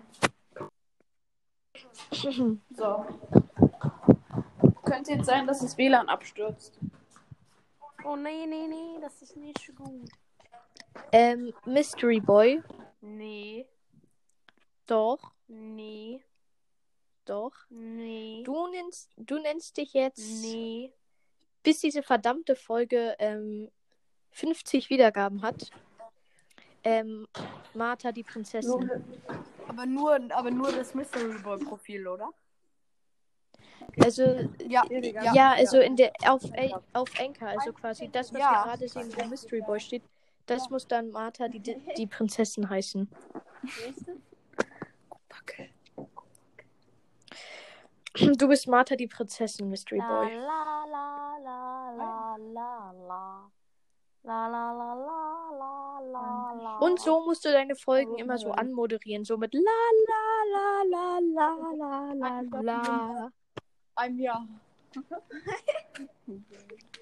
So. 2.76 3.04
Könnte 4.84 5.12
jetzt 5.12 5.26
sein, 5.26 5.46
dass 5.46 5.60
das 5.60 5.76
WLAN 5.78 6.08
abstürzt. 6.08 6.78
Oh, 8.04 8.16
nee, 8.16 8.46
nee, 8.46 8.66
nee, 8.68 8.98
das 9.00 9.22
ist 9.22 9.36
nicht 9.36 9.58
so 9.64 9.72
gut. 9.72 10.08
ähm, 11.12 11.52
Mystery 11.64 12.20
Boy. 12.20 12.62
Nee, 13.00 13.66
Doch, 14.86 15.18
nee, 15.48 16.22
doch. 17.24 17.52
nee, 17.70 18.42
Du 18.44 18.68
nennst, 18.68 19.10
du 19.16 19.38
nennst 19.38 19.76
dich 19.76 19.92
jetzt, 19.92 20.42
nee. 20.42 20.92
bis 21.62 21.80
diese 21.80 22.02
verdammte 22.02 22.56
Folge 22.56 23.14
ähm, 23.18 23.70
50 24.32 24.90
Wiedergaben 24.90 25.42
hat. 25.42 25.70
Ähm, 26.82 27.26
Martha 27.72 28.12
die 28.12 28.22
Prinzessin. 28.24 28.90
Aber 29.68 29.86
nur, 29.86 30.18
aber 30.30 30.50
nur 30.50 30.70
das 30.70 30.94
Mystery 30.94 31.38
Boy 31.42 31.58
Profil, 31.58 32.06
oder? 32.06 32.30
Also, 34.02 34.22
Ja, 34.68 34.84
ja, 35.32 35.52
also 35.52 35.78
in 35.78 35.96
der 35.96 36.12
auf, 36.26 36.42
auf 36.92 37.08
Anchor, 37.18 37.48
also 37.48 37.72
quasi 37.72 38.08
das, 38.10 38.32
was 38.32 38.40
Ja. 38.40 38.50
wir 38.50 38.62
gerade 38.64 38.88
sehen, 38.88 39.16
wo 39.16 39.24
Mystery 39.26 39.60
Boy 39.62 39.80
steht, 39.80 40.02
das 40.46 40.68
muss 40.68 40.86
dann 40.86 41.10
Martha 41.10 41.48
die, 41.48 41.60
die 41.60 42.06
Prinzessin 42.06 42.68
heißen. 42.68 43.08
Du 48.32 48.48
bist 48.48 48.66
Martha 48.68 48.96
die 48.96 49.06
Prinzessin, 49.06 49.68
Mystery 49.68 49.98
La 49.98 50.08
Boy. 50.08 50.34
la 50.34 50.84
la 50.90 51.36
la 51.44 51.90
la 51.96 52.36
la 52.36 52.92
la. 53.08 53.50
La 54.26 54.48
la 54.48 54.72
la 54.72 54.94
la 54.94 55.50
la 55.60 56.00
la 56.00 56.52
la. 56.62 56.78
Und 56.78 56.98
so 57.00 57.20
musst 57.24 57.44
du 57.44 57.50
deine 57.52 57.76
Folgen 57.76 58.16
immer 58.16 58.38
so 58.38 58.52
anmoderieren, 58.52 59.24
so 59.24 59.36
mit 59.36 59.52
la 59.52 59.60
la 59.60 60.82
la 60.90 61.18
la 61.28 61.58
la 61.76 62.12
la 62.14 62.40
la 62.40 62.60
la. 62.62 63.30
einem 63.96 64.18
Jahr. 64.18 64.46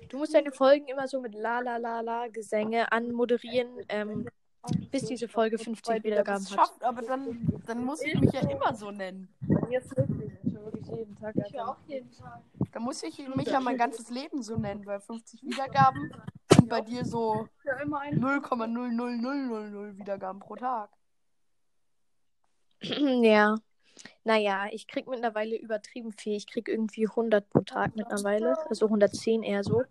Du 0.08 0.18
musst 0.18 0.34
deine 0.34 0.50
Folgen 0.50 0.88
immer 0.88 1.06
so 1.06 1.20
mit 1.20 1.34
la 1.34 1.60
la 1.60 1.76
la 1.76 2.00
la 2.00 2.26
Gesänge 2.28 2.90
anmoderieren, 2.90 3.68
ähm, 3.88 4.26
bis 4.90 5.04
diese 5.04 5.28
Folge 5.28 5.58
50 5.58 6.02
Wiedergaben 6.02 6.44
hat. 6.44 6.52
schafft, 6.52 6.82
aber 6.82 7.02
dann, 7.02 7.62
dann 7.66 7.84
muss 7.84 8.02
ich 8.02 8.18
mich 8.18 8.32
ja 8.32 8.40
immer 8.48 8.74
so 8.74 8.90
nennen. 8.90 9.28
Jetzt 9.70 9.96
wirklich. 9.96 10.32
Jeden 10.96 11.16
Tag. 11.16 11.34
Ich 11.46 11.54
höre 11.54 11.68
auch 11.68 11.76
jeden 11.86 12.10
Tag. 12.12 12.40
Dann 12.72 12.82
muss 12.82 13.02
ich 13.02 13.18
mich 13.34 13.48
ja 13.48 13.60
mein 13.60 13.76
ganzes 13.78 14.10
Leben 14.10 14.42
so 14.42 14.56
nennen, 14.56 14.84
weil 14.86 15.00
50 15.00 15.42
Wiedergaben 15.42 16.12
sind 16.52 16.68
bei 16.68 16.80
dir 16.80 17.04
so 17.04 17.48
Ich 17.58 17.70
höre 17.70 17.80
immer 17.80 18.00
einen. 18.00 18.22
0,00000 18.22 19.96
Wiedergaben 19.96 20.40
pro 20.40 20.56
Tag. 20.56 20.90
Ja. 22.80 23.56
Naja, 24.24 24.66
ich 24.70 24.86
krieg 24.86 25.06
mittlerweile 25.08 25.56
übertrieben 25.56 26.12
viel. 26.12 26.36
Ich 26.36 26.46
krieg 26.46 26.68
irgendwie 26.68 27.06
100 27.06 27.48
pro 27.48 27.60
Tag 27.60 27.94
mittlerweile. 27.96 28.56
Also 28.68 28.86
110 28.86 29.42
eher 29.42 29.62
so. 29.62 29.82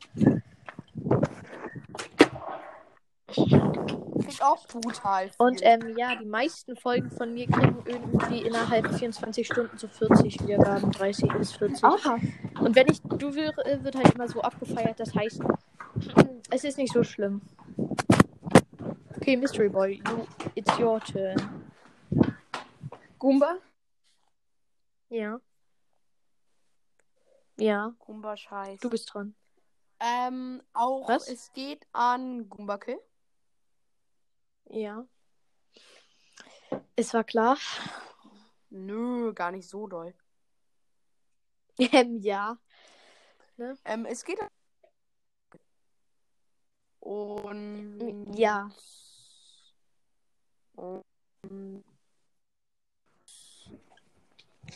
Krieg 4.25 4.41
auch 4.41 4.67
brutal 4.67 5.27
viel. 5.29 5.35
Und 5.37 5.59
ähm, 5.63 5.97
ja, 5.97 6.15
die 6.15 6.25
meisten 6.25 6.75
Folgen 6.75 7.09
von 7.11 7.33
mir 7.33 7.47
kriegen 7.47 7.83
irgendwie 7.85 8.41
innerhalb 8.43 8.93
24 8.93 9.45
Stunden 9.45 9.77
so 9.77 9.87
40 9.87 10.41
Wiedergaben, 10.41 10.91
30 10.91 11.31
bis 11.33 11.51
40. 11.53 11.83
Aha. 11.83 12.17
Und 12.59 12.75
wenn 12.75 12.87
ich, 12.89 13.01
du 13.01 13.33
wir- 13.35 13.57
äh, 13.65 13.83
wird 13.83 13.95
halt 13.95 14.13
immer 14.15 14.27
so 14.27 14.41
abgefeiert, 14.41 14.99
das 14.99 15.13
heißt, 15.15 15.41
es 16.49 16.63
ist 16.63 16.77
nicht 16.77 16.93
so 16.93 17.03
schlimm. 17.03 17.41
Okay, 19.17 19.37
Mystery 19.37 19.69
Boy, 19.69 20.01
you, 20.07 20.25
it's 20.55 20.79
your 20.79 20.99
turn. 20.99 21.35
Gumba? 23.19 23.57
Ja. 25.09 25.39
Ja, 27.57 27.93
Gumba 27.99 28.35
Scheiß. 28.37 28.79
du 28.79 28.89
bist 28.89 29.13
dran. 29.13 29.35
Ähm, 29.99 30.63
auch 30.73 31.07
Was? 31.07 31.27
es 31.29 31.51
geht 31.53 31.85
an 31.93 32.49
Gumbake. 32.49 32.97
Ja. 34.73 35.05
Es 36.95 37.13
war 37.13 37.25
klar. 37.25 37.57
Nö, 38.69 39.33
gar 39.33 39.51
nicht 39.51 39.67
so 39.67 39.87
doll. 39.87 40.13
Ähm, 41.77 42.19
ja. 42.19 42.57
Ähm, 43.85 44.05
es 44.05 44.23
geht. 44.23 44.39
Und. 46.99 48.33
Ja. 48.35 48.71
Und. 50.75 51.03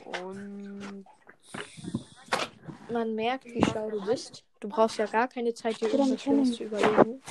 Und. 0.04 1.06
Man 2.90 3.16
merkt, 3.16 3.46
wie 3.46 3.64
schlau 3.64 3.90
du 3.90 4.06
bist. 4.06 4.44
Du 4.60 4.68
brauchst 4.68 4.98
ja 4.98 5.06
gar 5.06 5.28
keine 5.28 5.54
Zeit, 5.54 5.80
dir 5.80 5.90
irgendwas 5.90 6.54
zu 6.54 6.64
überlegen. 6.64 7.22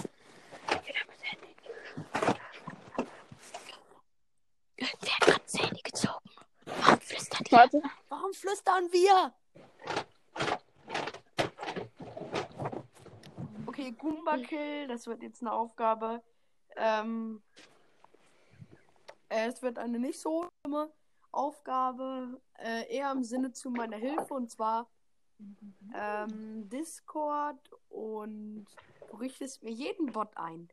Irgendwer 4.77 5.13
hat 5.13 5.21
gerade 5.21 5.43
das 5.43 5.61
Handy 5.61 5.83
gezogen. 5.83 6.31
Warum 7.35 7.47
flüstert 7.47 7.51
ihr? 7.51 7.59
Warte. 7.59 7.83
Warum 8.09 8.33
flüstern 8.33 8.93
wir? 8.93 9.35
Okay, 13.67 13.93
Goomba 13.93 14.37
Kill, 14.39 14.87
das 14.87 15.07
wird 15.07 15.23
jetzt 15.23 15.43
eine 15.43 15.53
Aufgabe. 15.53 16.23
Ähm, 16.77 17.43
äh, 19.29 19.49
es 19.49 19.63
wird 19.63 19.79
eine 19.79 19.99
nicht 19.99 20.21
so 20.21 20.49
schlimme 20.63 20.93
Aufgabe, 21.33 22.41
äh, 22.59 22.95
eher 22.95 23.11
im 23.11 23.25
Sinne 23.25 23.53
zu 23.53 23.71
meiner 23.71 23.97
Hilfe 23.97 24.35
und 24.35 24.51
zwar 24.51 24.89
ähm, 25.95 26.69
Discord 26.69 27.59
und 27.91 28.67
du 29.11 29.17
richtest 29.17 29.63
mir 29.63 29.73
jeden 29.73 30.13
Bot 30.13 30.37
ein. 30.37 30.69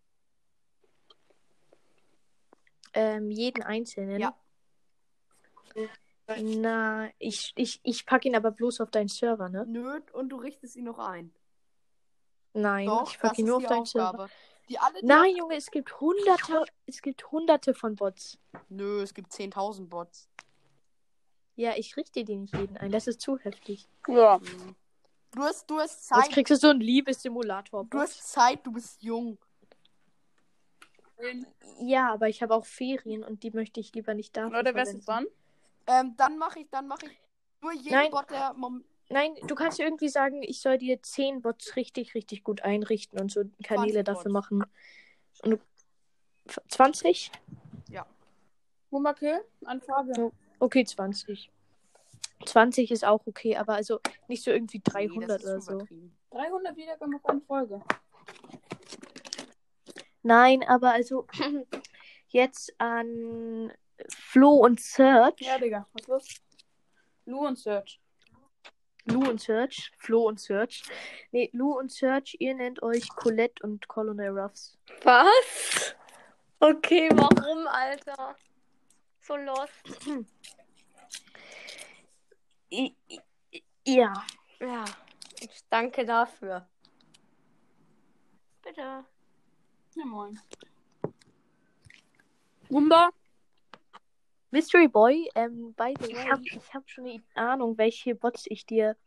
Ähm, 2.94 3.32
jeden 3.32 3.64
einzelnen. 3.64 4.20
Ja. 4.20 4.36
Na, 6.40 7.10
ich, 7.18 7.54
ich, 7.56 7.80
ich 7.84 8.06
pack 8.06 8.26
ihn 8.26 8.36
aber 8.36 8.52
bloß 8.52 8.82
auf 8.82 8.92
deinen 8.92 9.08
Server, 9.08 9.50
ne? 9.50 9.66
Nö, 9.68 10.00
und 10.14 10.30
du 10.30 10.38
richtest 10.38 10.76
ihn 10.76 10.86
noch 10.86 11.00
ein. 11.00 11.34
Nein, 12.54 12.88
Doch, 12.88 13.12
ich 13.12 13.20
pack 13.20 13.32
das 13.32 13.40
ihn 13.40 13.46
nur 13.46 13.58
auf 13.58 13.66
deinen 13.66 13.86
Server. 13.86 14.30
Die 14.70 14.80
alle, 14.80 15.00
die 15.00 15.06
Nein, 15.06 15.36
Junge, 15.36 15.56
es 15.56 15.72
gibt 15.72 16.00
hunderte, 16.00 16.66
es 16.86 17.02
gibt 17.02 17.32
hunderte 17.32 17.74
von 17.74 17.96
Bots. 17.96 18.38
Nö, 18.70 19.02
es 19.02 19.14
gibt 19.14 19.32
10.000 19.32 19.88
Bots. 19.88 20.30
Ja, 21.56 21.74
ich 21.76 21.98
richte 21.98 22.24
dir 22.24 22.38
nicht 22.38 22.56
jeden 22.56 22.78
ein. 22.78 22.92
Das 22.92 23.08
ist 23.08 23.22
zu 23.22 23.38
heftig. 23.38 23.88
Ja. 24.08 24.40
Du 25.32 25.42
hast, 25.42 25.70
du 25.70 25.80
hast 25.80 26.10
Jetzt 26.10 26.24
Zeit. 26.24 26.32
kriegst 26.32 26.52
du 26.52 26.56
so 26.56 26.70
einen 26.70 26.82
Liebessimulator. 26.82 27.86
Du 27.90 28.00
hast 28.00 28.32
Zeit, 28.32 28.66
du 28.66 28.72
bist 28.72 29.02
jung. 29.02 29.38
Ja, 31.80 32.14
aber 32.14 32.30
ich 32.30 32.42
habe 32.42 32.56
auch 32.56 32.66
Ferien 32.66 33.24
und 33.24 33.44
die 33.44 33.52
möchte 33.52 33.80
ich 33.80 33.94
lieber 33.94 34.14
nicht 34.14 34.36
dafür 34.36 34.58
Leute, 34.58 34.76
wer 34.76 34.84
ist 34.84 35.08
dran? 35.08 35.26
Ähm, 35.92 36.16
dann 36.16 36.38
mache 36.38 36.60
ich, 36.60 36.70
dann 36.70 36.88
mache 36.88 37.06
ich 37.06 37.22
nur 37.62 37.74
jeden 37.74 37.92
Nein. 37.92 38.12
Bot, 38.12 38.30
der 38.30 38.54
mom 38.54 38.84
Nein, 39.10 39.36
du 39.46 39.56
kannst 39.56 39.80
irgendwie 39.80 40.08
sagen, 40.08 40.42
ich 40.42 40.62
soll 40.62 40.78
dir 40.78 41.04
10 41.04 41.42
Bots 41.42 41.76
richtig, 41.76 42.16
richtig 42.16 42.46
gut 42.46 42.62
einrichten 42.62 43.20
und 43.20 43.30
so 43.30 43.44
Kanäle 43.62 44.04
20 44.04 44.04
dafür 44.06 44.32
Bots. 44.32 44.34
machen. 44.34 44.64
Und 45.44 45.52
du, 45.52 45.58
20? 46.70 47.32
Goomba 48.90 49.14
Kill? 49.14 49.42
Anfrage. 49.66 50.12
Ja. 50.18 50.32
Okay, 50.60 50.84
20. 50.86 51.50
20 52.46 52.92
ist 52.92 53.06
auch 53.06 53.26
okay, 53.26 53.56
aber 53.56 53.74
also 53.74 54.00
nicht 54.28 54.44
so 54.44 54.52
irgendwie 54.52 54.78
Nee, 54.78 55.08
300 55.08 55.30
das 55.30 55.44
ist 55.44 55.48
oder 55.50 55.62
so. 55.62 55.72
übertrieben. 55.74 56.18
300 56.32 56.76
Wiedergaben 56.76 57.16
auf 57.16 57.26
eine 57.26 57.42
Folge. 57.42 57.82
Nein, 60.24 60.64
aber 60.68 60.92
also 60.92 61.26
jetzt 62.28 62.74
an 62.80 63.72
Flo 64.32 64.52
und 64.52 64.80
Search. 64.80 65.42
Ja, 65.42 65.58
Digga. 65.58 65.86
Was 65.92 66.04
ist 66.04 66.08
los? 66.08 66.28
Lu 67.26 67.46
und 67.46 67.60
Search. 67.60 68.00
Lou 69.04 69.30
und 69.30 69.42
Search. 69.42 69.92
Flo 69.98 70.26
und 70.30 70.40
Search. 70.40 70.84
Nee, 71.34 71.50
Lou 71.52 71.78
und 71.78 71.92
Search, 71.92 72.38
ihr 72.40 72.56
nennt 72.56 72.82
euch 72.82 73.10
Colette 73.10 73.62
und 73.62 73.90
Colonel 73.90 74.30
Ruffs. 74.30 74.78
Was? 75.04 75.98
Okay, 76.62 77.10
warum, 77.12 77.68
Alter? 77.68 78.38
So 79.20 79.36
lost. 79.36 79.74
I, 82.72 82.96
I, 83.10 83.20
ja. 83.86 84.14
Ja, 84.62 84.86
ich 85.42 85.62
danke 85.70 86.06
dafür. 86.06 86.66
Bitte. 88.62 89.04
Ja, 89.96 90.06
moin. 90.06 90.40
Goomba? 92.70 93.10
Mystery 94.52 94.90
Boy, 94.90 95.30
ähm, 95.36 95.74
by 95.76 95.94
the 95.98 96.14
way, 96.14 96.42
ich 96.44 96.74
habe 96.74 96.84
schon 96.88 97.06
eine 97.06 97.24
Ahnung, 97.36 97.78
welche 97.78 98.16
Bots 98.16 98.44
ich 98.48 98.66
dir 98.66 98.98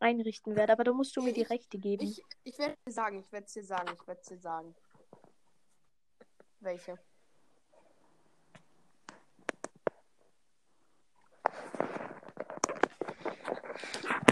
einrichten 0.00 0.56
werde, 0.56 0.72
aber 0.72 0.84
da 0.84 0.92
musst 0.92 1.14
du 1.14 1.22
mir 1.22 1.34
die 1.34 1.42
Rechte 1.42 1.78
geben. 1.78 2.04
Ich, 2.04 2.22
ich 2.44 2.58
werde 2.58 2.74
dir 2.86 2.92
sagen, 2.92 3.18
ich 3.18 3.30
werde 3.30 3.44
es 3.44 3.52
dir 3.52 3.64
sagen, 3.64 3.90
ich 3.92 4.06
werde 4.06 4.20
es 4.22 4.28
dir 4.28 4.38
sagen. 4.38 4.74
Welche? 6.60 6.98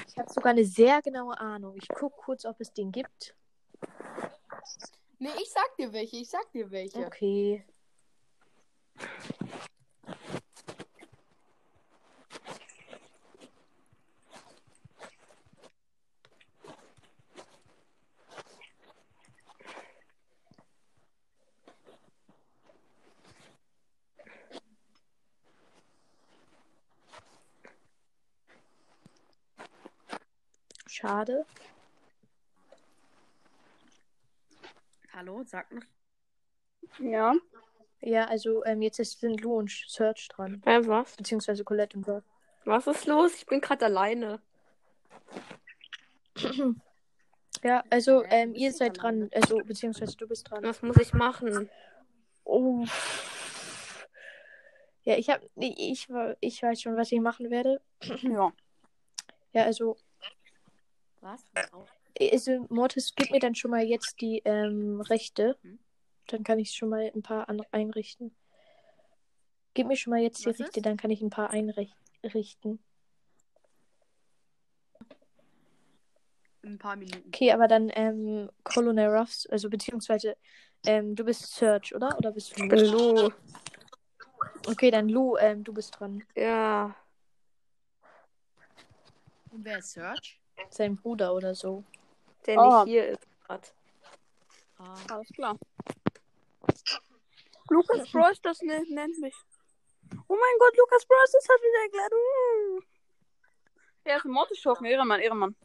Ich 0.08 0.18
habe 0.18 0.32
sogar 0.32 0.52
eine 0.52 0.64
sehr 0.64 1.02
genaue 1.02 1.38
Ahnung. 1.38 1.76
Ich 1.76 1.88
gucke 1.88 2.16
kurz, 2.16 2.46
ob 2.46 2.58
es 2.60 2.72
den 2.72 2.90
gibt. 2.90 3.36
Nee, 5.18 5.28
ich 5.36 5.50
sag 5.52 5.76
dir 5.76 5.92
welche, 5.92 6.16
ich 6.16 6.30
sag 6.30 6.50
dir 6.52 6.70
welche. 6.70 7.04
Okay. 7.04 7.64
Schade. 30.96 31.44
Hallo, 35.12 35.42
sag 35.44 35.70
noch. 35.70 35.82
Ja. 36.98 37.34
Ja, 38.00 38.24
also 38.24 38.64
ähm, 38.64 38.80
jetzt 38.80 38.98
ist, 38.98 39.20
sind 39.20 39.42
Lou 39.42 39.58
und 39.58 39.70
Search 39.70 40.26
dran. 40.28 40.62
Hä, 40.64 40.78
was? 40.86 41.14
Beziehungsweise 41.16 41.64
Colette 41.64 41.98
und 41.98 42.08
Ruff. 42.08 42.24
Was 42.64 42.86
ist 42.86 43.04
los? 43.04 43.34
Ich 43.34 43.44
bin 43.44 43.60
gerade 43.60 43.84
alleine. 43.84 44.40
Ja, 47.62 47.84
also 47.90 48.24
ähm, 48.24 48.54
ihr 48.54 48.72
seid 48.72 49.02
dran. 49.02 49.28
Also, 49.34 49.58
beziehungsweise 49.58 50.16
du 50.16 50.26
bist 50.26 50.50
dran. 50.50 50.64
Was 50.64 50.80
muss 50.80 50.96
ich 50.96 51.12
machen? 51.12 51.68
Oh. 52.44 52.86
Ja, 55.02 55.18
ich 55.18 55.28
hab. 55.28 55.42
Ich, 55.56 56.08
ich 56.40 56.62
weiß 56.62 56.80
schon, 56.80 56.96
was 56.96 57.12
ich 57.12 57.20
machen 57.20 57.50
werde. 57.50 57.82
Ja. 58.22 58.50
Ja, 59.52 59.64
also, 59.64 59.96
Was? 61.26 61.44
also 62.20 62.66
Mortis, 62.68 63.12
gib 63.16 63.32
mir 63.32 63.40
dann 63.40 63.56
schon 63.56 63.72
mal 63.72 63.82
jetzt 63.82 64.20
die 64.20 64.42
ähm, 64.44 65.00
Rechte. 65.00 65.58
Hm? 65.62 65.78
Dann 66.28 66.44
kann 66.44 66.60
ich 66.60 66.70
schon 66.72 66.88
mal 66.88 67.10
ein 67.12 67.22
paar 67.22 67.48
an 67.48 67.60
einrichten. 67.72 68.34
Gib 69.74 69.88
mir 69.88 69.96
schon 69.96 70.12
mal 70.12 70.20
jetzt 70.20 70.44
die 70.44 70.50
Was 70.50 70.60
Rechte, 70.60 70.78
ist? 70.78 70.86
dann 70.86 70.96
kann 70.96 71.10
ich 71.10 71.20
ein 71.20 71.30
paar 71.30 71.50
einrichten. 71.50 72.78
In 76.62 76.72
ein 76.72 76.78
paar 76.78 76.96
Minuten. 76.96 77.28
Okay, 77.28 77.52
aber 77.52 77.66
dann 77.66 77.90
ähm, 77.94 78.48
Colonel 78.62 79.08
Ruffs, 79.08 79.46
also 79.46 79.68
beziehungsweise 79.68 80.36
ähm, 80.86 81.16
du 81.16 81.24
bist 81.24 81.54
Search, 81.54 81.94
oder? 81.94 82.16
Oder 82.18 82.32
bist 82.32 82.56
du 82.56 82.68
bin 82.68 82.86
Lu. 82.86 83.30
Okay, 84.68 84.90
dann 84.90 85.08
Lou, 85.08 85.36
ähm, 85.36 85.64
du 85.64 85.72
bist 85.72 85.98
dran. 85.98 86.24
Ja. 86.36 86.94
Und 89.50 89.64
wer 89.64 89.78
ist 89.78 89.92
Search? 89.92 90.40
Sein 90.70 90.96
Bruder 90.96 91.34
oder 91.34 91.54
so. 91.54 91.84
Der 92.46 92.58
Oh. 92.58 92.84
nicht 92.84 92.92
hier 92.92 93.06
ist 93.08 93.26
grad. 93.46 93.72
Ah. 94.78 94.94
Alles 95.10 95.28
klar. 95.28 95.56
Lukas 97.70 98.10
Bros, 98.10 98.40
das 98.42 98.62
nennt, 98.62 98.90
nennt 98.90 99.18
mich. 99.18 99.34
Oh 100.28 100.36
mein 100.36 100.58
Gott, 100.58 100.76
Lukas 100.76 101.04
Bros, 101.06 101.32
das 101.32 101.48
hat 101.48 101.60
wieder 101.60 101.82
erklärt. 101.84 102.12
Uh. 102.12 102.80
Er 104.04 104.16
ist 104.18 104.24
ein 104.24 104.30
Mortischocken. 104.30 104.86
Ehrenmann, 104.86 105.20
Ehrenmann. 105.20 105.56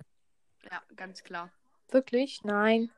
Ja, 0.71 0.81
ganz 0.95 1.23
klar. 1.23 1.51
Wirklich? 1.89 2.43
Nein. 2.43 2.91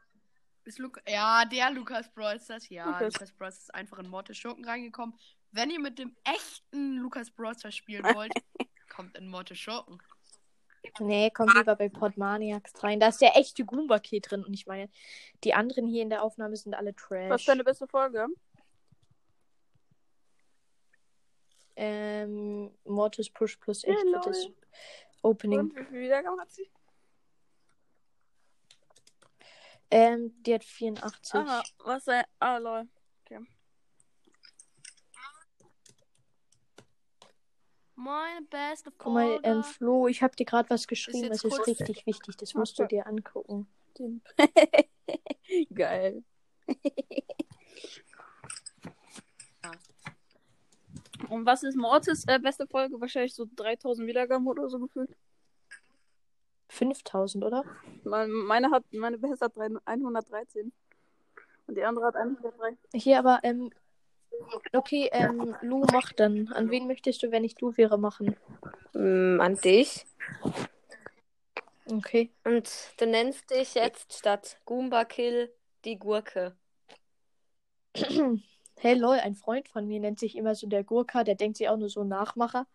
Ist 0.64 0.80
Luca 0.80 1.02
ja, 1.06 1.44
der 1.44 1.72
Lukas 1.72 2.10
Bros. 2.14 2.46
das. 2.48 2.70
Ja, 2.70 2.86
Lukas. 2.86 3.14
Lukas 3.16 3.32
Bros. 3.34 3.58
ist 3.58 3.76
einfach 3.76 4.00
in 4.00 4.08
Mortis 4.10 4.38
Schurken 4.38 4.64
reingekommen. 4.64 5.18
Wenn 5.52 5.70
ihr 5.70 5.80
mit 5.80 6.00
dem 6.00 6.16
echten 6.24 6.98
Lukas 6.98 7.30
Bros. 7.30 7.62
spielen 7.74 8.04
wollt, 8.16 8.32
kommt 8.90 9.18
in 9.18 9.28
Mortis 9.28 9.60
Schurken. 9.60 10.02
Nee, 11.00 11.32
komm 11.32 11.50
lieber 11.56 11.76
bei 11.76 11.90
Podmaniacs 11.90 12.84
rein. 12.84 13.00
Da 13.00 13.08
ist 13.08 13.22
der 13.22 13.36
echte 13.36 13.66
Goomba-Key 13.66 14.20
drin. 14.20 14.44
Und 14.44 14.54
ich 14.54 14.68
meine, 14.68 14.90
die 15.44 15.54
anderen 15.54 15.88
hier 15.88 16.04
in 16.04 16.10
der 16.10 16.24
Aufnahme 16.24 16.56
sind 16.56 16.74
alle 16.74 16.96
Trash. 16.96 17.30
Was 17.30 17.42
ist 17.42 17.48
deine 17.48 17.64
beste 17.64 17.88
Folge? 17.88 18.28
Ähm, 21.76 22.72
Mortis 22.86 23.30
Push 23.30 23.58
plus 23.58 23.84
echt 23.84 24.04
lol. 24.04 24.22
fettes. 24.22 24.50
Opening. 25.22 25.60
Und 25.60 25.76
wie 25.76 25.86
viel 25.86 26.02
Wiedergaben 26.02 26.40
hat 26.40 26.52
sie? 26.52 26.70
Ähm, 29.90 30.34
die 30.44 30.54
hat 30.54 30.64
84. 30.64 31.36
Aha, 31.36 31.64
was 31.80 32.06
sei. 32.06 32.24
Ah, 32.40 32.58
lol. 32.58 32.88
Meine 37.96 38.42
beste 38.48 38.92
Guck 38.98 39.14
mal, 39.14 39.28
Folge. 39.28 39.48
ähm, 39.48 39.64
Flo, 39.64 40.08
ich 40.08 40.24
habe 40.24 40.36
dir 40.36 40.46
gerade 40.46 40.70
was 40.70 40.88
geschrieben. 40.88 41.30
Das 41.30 41.44
ist 41.44 41.68
richtig 41.68 42.06
wichtig. 42.08 42.36
Das 42.38 42.54
musst 42.54 42.78
du 42.80 42.86
dir 42.86 43.06
angucken. 43.08 43.68
Geil. 45.74 46.24
Und 51.30 51.46
was 51.46 51.64
ist 51.64 51.76
Mortis 51.76 52.26
äh, 52.28 52.40
beste 52.40 52.68
Folge? 52.68 53.00
Wahrscheinlich 53.00 53.34
so 53.34 53.48
3000 53.56 54.08
Wiedergaben 54.08 54.48
oder 54.48 54.70
so 54.70 54.80
gefühlt. 54.80 55.16
5000, 56.70 57.44
oder? 57.44 57.64
Meine, 58.04 58.34
meine 58.34 58.72
hat, 58.72 58.84
meine 58.92 59.18
beste 59.18 59.46
hat 59.46 59.56
drei- 59.56 59.70
113. 59.86 60.72
Und 61.68 61.76
die 61.78 61.84
andere 61.84 62.08
hat 62.08 62.16
103. 62.16 62.78
Hier 62.94 63.20
aber, 63.20 63.40
ähm, 63.44 63.70
okay, 64.74 65.10
ähm, 65.12 65.56
Lu, 65.62 65.86
mach 65.92 66.14
dann. 66.14 66.52
An 66.54 66.70
wen 66.70 66.88
möchtest 66.88 67.24
du, 67.24 67.32
wenn 67.32 67.44
ich 67.44 67.56
du 67.56 67.76
wäre, 67.78 67.98
machen? 67.98 68.36
Mm, 68.94 69.40
an 69.40 69.56
dich. 69.56 70.06
Okay. 71.86 72.32
Und 72.44 72.70
du 72.98 73.06
nennst 73.06 73.50
dich 73.52 73.76
jetzt 73.76 74.14
statt 74.14 74.60
Goomba 74.66 75.06
Kill 75.06 75.54
die 75.86 75.98
Gurke. 75.98 76.56
Hey, 78.80 78.96
lol, 78.96 79.16
ein 79.16 79.36
Freund 79.36 79.70
von 79.70 79.88
mir 79.88 80.02
nennt 80.02 80.20
sich 80.20 80.36
immer 80.36 80.56
so 80.56 80.68
der 80.68 80.84
Gurka, 80.84 81.24
der 81.24 81.36
denkt 81.36 81.56
sich 81.56 81.70
auch 81.70 81.78
nur 81.78 81.88
so 81.88 82.04
Nachmacher. 82.04 82.68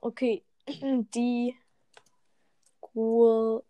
Okay, 0.00 0.42
die 0.66 1.54
Gurke. 2.80 3.64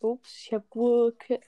Ups, 0.00 0.44
ich 0.46 0.54
hab 0.54 0.70
Gurke. 0.70 1.40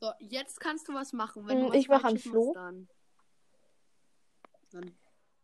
So, 0.00 0.12
jetzt 0.20 0.60
kannst 0.60 0.88
du 0.88 0.94
was 0.94 1.12
machen. 1.12 1.46
Wenn 1.46 1.60
du 1.60 1.66
Mm, 1.66 1.70
was 1.70 1.76
ich 1.76 1.88
mach 1.88 2.04
an 2.04 2.18
Flo. 2.18 2.46
machst, 2.46 2.56
Dann. 2.56 2.88
dann. 4.70 4.98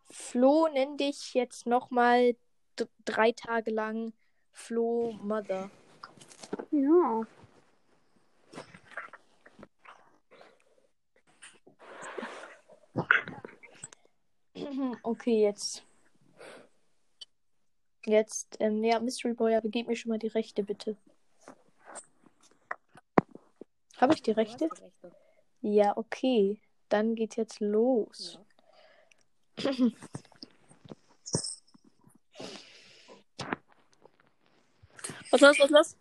Flo, 0.04 0.68
nenn 0.68 0.96
dich 0.96 1.34
jetzt 1.34 1.66
nochmal 1.66 2.36
drei 3.04 3.32
Tage 3.32 3.70
lang 3.70 4.12
Flo 4.52 5.12
Mother. 5.22 5.70
Ja. 6.70 7.26
Okay, 15.02 15.42
jetzt. 15.42 15.82
Jetzt, 18.06 18.56
ähm, 18.60 18.84
ja, 18.84 19.00
Mystery 19.00 19.34
Boy, 19.34 19.54
aber 19.56 19.68
gib 19.68 19.88
mir 19.88 19.96
schon 19.96 20.10
mal 20.10 20.18
die 20.18 20.28
Rechte, 20.28 20.62
bitte. 20.62 20.96
Habe 24.04 24.12
ich 24.12 24.22
die 24.22 24.32
Rechte? 24.32 24.68
Ja, 25.62 25.96
okay. 25.96 26.60
Dann 26.90 27.14
geht's 27.14 27.36
jetzt 27.36 27.58
los. 27.60 28.38
Was 35.30 35.40
los, 35.40 35.58
was 35.58 35.70
los? 35.70 35.96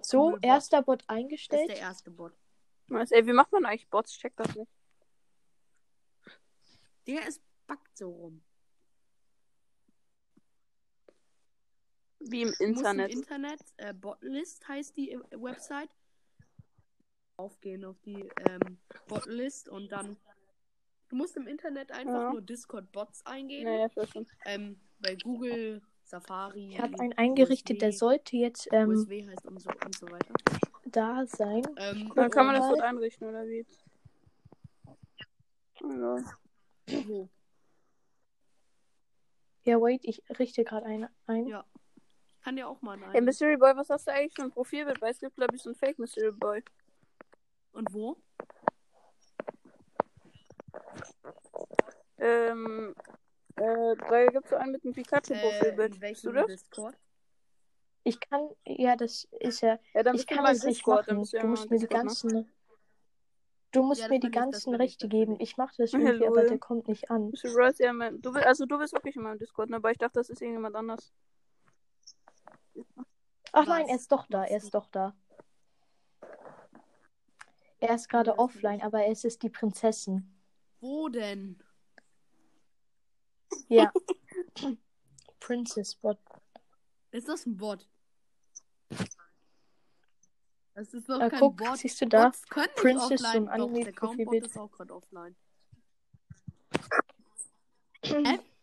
So, 0.00 0.22
Cool, 0.22 0.32
Bot. 0.32 0.44
erster 0.44 0.82
Bot 0.82 1.00
Das 1.02 1.04
ist 1.04 1.10
eingestellt. 1.10 1.68
der 1.68 1.76
erste 1.78 2.10
Bot. 2.10 2.32
Was, 2.88 3.10
ey, 3.10 3.26
wie 3.26 3.34
macht 3.34 3.52
man 3.52 3.66
eigentlich 3.66 3.90
Bots? 3.90 4.12
Ich 4.12 4.18
check 4.18 4.34
das 4.36 4.54
nicht. 4.54 4.70
Der 7.06 7.26
ist 7.28 7.42
backt 7.66 7.98
so 7.98 8.10
rum. 8.10 8.42
Wie 12.20 12.42
im 12.42 12.48
Du 12.58 12.66
musst 12.66 12.78
Internet. 12.78 13.12
Im 13.12 13.18
Internet, 13.20 13.60
äh, 13.76 13.94
Botlist 13.94 14.66
heißt 14.68 14.96
die 14.96 15.12
äh, 15.12 15.20
Website. 15.32 15.90
Aufgehen 17.36 17.84
auf 17.84 18.00
die 18.00 18.28
ähm, 18.48 18.78
Botlist 19.06 19.68
und 19.68 19.90
dann. 19.92 20.16
Du 21.08 21.16
musst 21.16 21.36
im 21.36 21.46
Internet 21.46 21.92
einfach 21.92 22.12
Ja. 22.24 22.30
nur 22.32 22.42
Discord-Bots 22.42 23.24
eingeben. 23.24 23.64
Naja, 23.64 23.86
ich 23.86 23.96
weiß 23.96 24.10
schon. 24.10 24.26
Ähm, 24.44 24.80
bei 24.98 25.14
Google, 25.16 25.80
Safari. 26.02 26.70
Ich 26.70 26.80
habe 26.80 26.98
einen 26.98 27.12
eingerichtet, 27.14 27.80
der 27.80 27.88
USW, 27.90 27.98
sollte 27.98 28.36
jetzt 28.36 28.68
ähm, 28.72 28.90
USW 28.90 29.26
heißt 29.28 29.46
und 29.46 29.60
so, 29.60 29.70
und 29.70 29.94
so 29.94 30.10
weiter. 30.10 30.34
da 30.86 31.24
sein. 31.26 31.62
Ähm, 31.76 32.12
Dann 32.14 32.30
kann 32.30 32.46
man 32.46 32.56
das 32.56 32.68
dort 32.68 32.80
einrichten, 32.82 33.28
oder 33.28 33.46
wie? 33.46 33.64
Ja. 35.80 36.16
wo? 37.06 37.28
Ja, 39.64 39.80
wait, 39.80 40.00
ich 40.04 40.22
richte 40.38 40.64
gerade 40.64 40.86
einen 40.86 41.08
ein. 41.26 41.46
Ja. 41.46 41.64
Kann 42.42 42.56
dir 42.56 42.68
auch 42.68 42.80
mal 42.82 42.98
Hey, 43.10 43.18
ein. 43.18 43.24
Mystery 43.24 43.56
Boy, 43.56 43.76
was 43.76 43.90
hast 43.90 44.06
du 44.06 44.12
eigentlich 44.12 44.34
für 44.34 44.42
ein 44.42 44.50
Profilbild? 44.50 45.00
Weil 45.00 45.12
es 45.12 45.20
gibt, 45.20 45.36
glaube 45.36 45.54
ich, 45.56 45.62
so 45.62 45.70
ein 45.70 45.74
Fake 45.76 45.98
Mystery 45.98 46.32
Boy. 46.32 46.62
Und 47.72 47.92
wo? 47.92 48.16
Ähm, 52.18 52.94
äh, 53.56 53.96
da 53.96 54.26
gibt 54.26 54.44
es 54.44 54.50
so 54.50 54.56
einen 54.56 54.72
mit 54.72 54.84
einem 54.84 54.92
Äh, 54.92 55.02
Pikachu-Profilbild. 55.02 56.00
Bist 56.00 56.24
du 56.24 56.32
das? 56.32 56.46
Discord? 56.46 56.96
Ich 58.04 58.20
kann, 58.20 58.48
ja, 58.64 58.96
das 58.96 59.28
ist 59.40 59.60
ja. 59.60 59.78
Ja, 59.92 60.02
dann 60.02 60.16
Ich 60.16 60.26
kann 60.26 60.44
das 60.44 60.64
nicht 60.64 60.78
Discord. 60.78 61.08
Machen. 61.08 61.24
du, 61.30 61.36
ja 61.36 61.44
musst 61.44 61.70
mir 61.70 61.78
die 61.78 61.86
ganzen. 61.86 62.50
Du 63.70 63.82
musst 63.82 64.00
Ja, 64.00 64.08
mir 64.08 64.18
die 64.18 64.30
ganzen 64.30 64.74
Rechte 64.74 65.08
geben. 65.08 65.36
ich. 65.40 65.58
Mache 65.58 65.74
das 65.76 65.92
Ja, 65.92 65.98
irgendwie, 65.98 66.26
aber 66.26 66.36
lol. 66.40 66.46
der 66.48 66.58
kommt 66.58 66.88
nicht 66.88 67.10
an. 67.10 67.32
Ja 67.34 68.10
du 68.10 68.32
bist, 68.32 68.46
also 68.46 68.64
du 68.64 68.78
bist 68.78 68.94
wirklich 68.94 69.16
in 69.16 69.22
meinem 69.22 69.38
Discord, 69.38 69.68
ne? 69.68 69.76
Aber 69.76 69.90
ich 69.90 69.98
dachte, 69.98 70.14
das 70.14 70.30
ist 70.30 70.40
irgendjemand 70.40 70.74
anders. 70.74 71.12
Ach 73.52 73.66
nein, 73.66 73.82
Was 73.84 73.90
er 73.90 73.96
ist 73.96 74.12
doch 74.12 74.26
da, 74.28 74.44
er 74.44 74.56
ist 74.56 74.74
doch 74.74 74.86
da. 74.88 75.14
Er 77.80 77.94
ist 77.94 78.08
gerade 78.08 78.38
offline, 78.38 78.82
aber 78.82 79.06
es 79.06 79.24
ist 79.24 79.42
die 79.42 79.50
Prinzessin. 79.50 80.34
Wo 80.80 81.08
denn? 81.08 81.62
Ja. 83.68 83.92
Princess 85.40 85.94
Bot. 85.94 86.18
Ist 87.10 87.28
das 87.28 87.46
ein 87.46 87.56
Bot? 87.56 87.88
Das 90.74 90.92
ist 90.94 91.08
doch 91.08 91.20
Ah, 91.20 91.28
kein 91.30 91.40
guck, 91.40 91.56
Bot. 91.56 91.78
siehst 91.78 92.00
du 92.00 92.06
da? 92.06 92.24
Bots 92.26 92.42
können 92.48 92.66
nicht 92.66 92.76
Princess, 92.76 93.20
so 93.20 93.26
offline. 93.28 93.48
ein 93.48 93.58
Doch, 93.60 93.72
der 93.72 93.92
Countbot 93.92 94.10
Anime-Profilbild. 94.26 94.46
ist 94.46 94.58
auch 94.58 94.70
gerade 94.70 94.94
offline. 94.94 95.36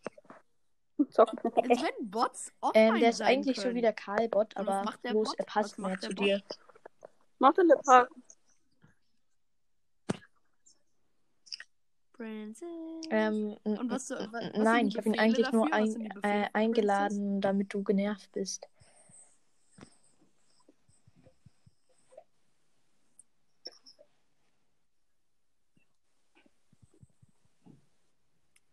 Zocken. 1.10 1.40
Als 1.70 1.82
wenn 1.82 2.10
Bots 2.10 2.52
offline 2.62 2.94
Ähm, 2.96 3.00
der 3.02 3.10
ist 3.10 3.18
sein 3.18 3.28
eigentlich 3.28 3.58
können. 3.58 3.70
so 3.72 3.76
wie 3.76 3.82
der 3.82 3.94
Karl-Bot, 3.94 4.56
aber 4.58 4.84
macht 4.84 5.04
der 5.04 5.12
bloß 5.12 5.30
Bot? 5.30 5.40
er 5.40 5.46
passt 5.46 5.78
mehr 5.80 6.00
zu 6.00 6.10
Bot? 6.10 6.26
dir. 6.26 6.42
Macht 7.40 7.58
denn 7.58 7.68
der 7.68 7.76
Park? 7.78 8.10
Princess. 12.14 12.70
Ähm, 13.10 13.58
Und 13.64 13.90
was, 13.92 14.10
n- 14.10 14.30
was, 14.32 14.44
nein, 14.58 14.88
ich 14.88 14.98
habe 14.98 15.10
ihn 15.10 15.20
eigentlich 15.20 15.52
nur 15.52 15.70
dafür? 15.70 15.86
Was 15.86 15.96
ein, 15.96 16.24
äh, 16.24 16.50
eingeladen, 16.54 17.42
damit 17.42 17.74
du 17.74 17.84
genervt 17.84 18.32
bist. 18.32 18.70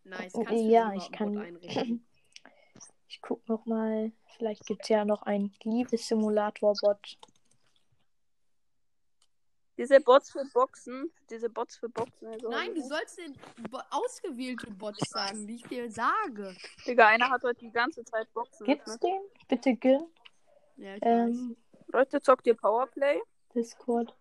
Nice. 0.03 0.33
Kannst 0.33 0.51
du 0.51 0.55
Ja, 0.69 0.93
ich 0.93 1.11
kann- 1.11 1.37
einrichten? 1.37 2.05
Ich 3.13 3.21
guck 3.21 3.47
noch 3.47 3.67
mal. 3.67 4.11
Vielleicht 4.37 4.65
gibt 4.65 4.81
es 4.81 4.89
ja 4.89 5.05
noch 5.05 5.21
einen 5.21 5.53
Liebessimulator-Bot. 5.61 7.19
Diese 9.77 10.01
Bots 10.01 10.31
für 10.31 10.43
Boxen, 10.51 11.11
diese 11.29 11.47
Bots 11.47 11.77
für 11.77 11.89
Boxen. 11.89 12.27
Also 12.29 12.49
Nein, 12.49 12.73
du 12.73 12.81
sollst 12.81 13.19
den 13.19 13.37
Bo 13.69 13.77
ausgewählte 13.91 14.71
Bots 14.71 15.07
sagen, 15.11 15.45
die 15.45 15.57
ich 15.57 15.63
dir 15.67 15.91
sage. 15.91 16.55
Digga, 16.87 17.07
einer 17.07 17.29
hat 17.29 17.43
heute 17.43 17.59
die 17.59 17.71
ganze 17.71 18.03
Zeit 18.03 18.33
Boxen. 18.33 18.65
Gibt's 18.65 18.99
geöffnet. 18.99 19.03
den? 19.03 19.47
Bitte 19.47 19.75
gönn. 19.75 20.07
Ja, 20.77 20.95
ich 20.95 21.01
weiß. 21.03 21.37
Ähm, 21.37 21.57
Leute, 21.89 22.19
zockt 22.19 22.47
ihr 22.47 22.55
Powerplay? 22.55 23.21
Discord. 23.53 24.15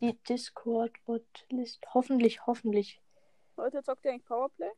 Die 0.00 0.18
Discord-Bot-List. 0.24 1.86
Hoffentlich, 1.94 2.46
hoffentlich. 2.46 3.00
Leute, 3.56 3.80
zockt 3.84 4.04
ihr 4.06 4.10
eigentlich 4.10 4.26
Powerplay? 4.26 4.72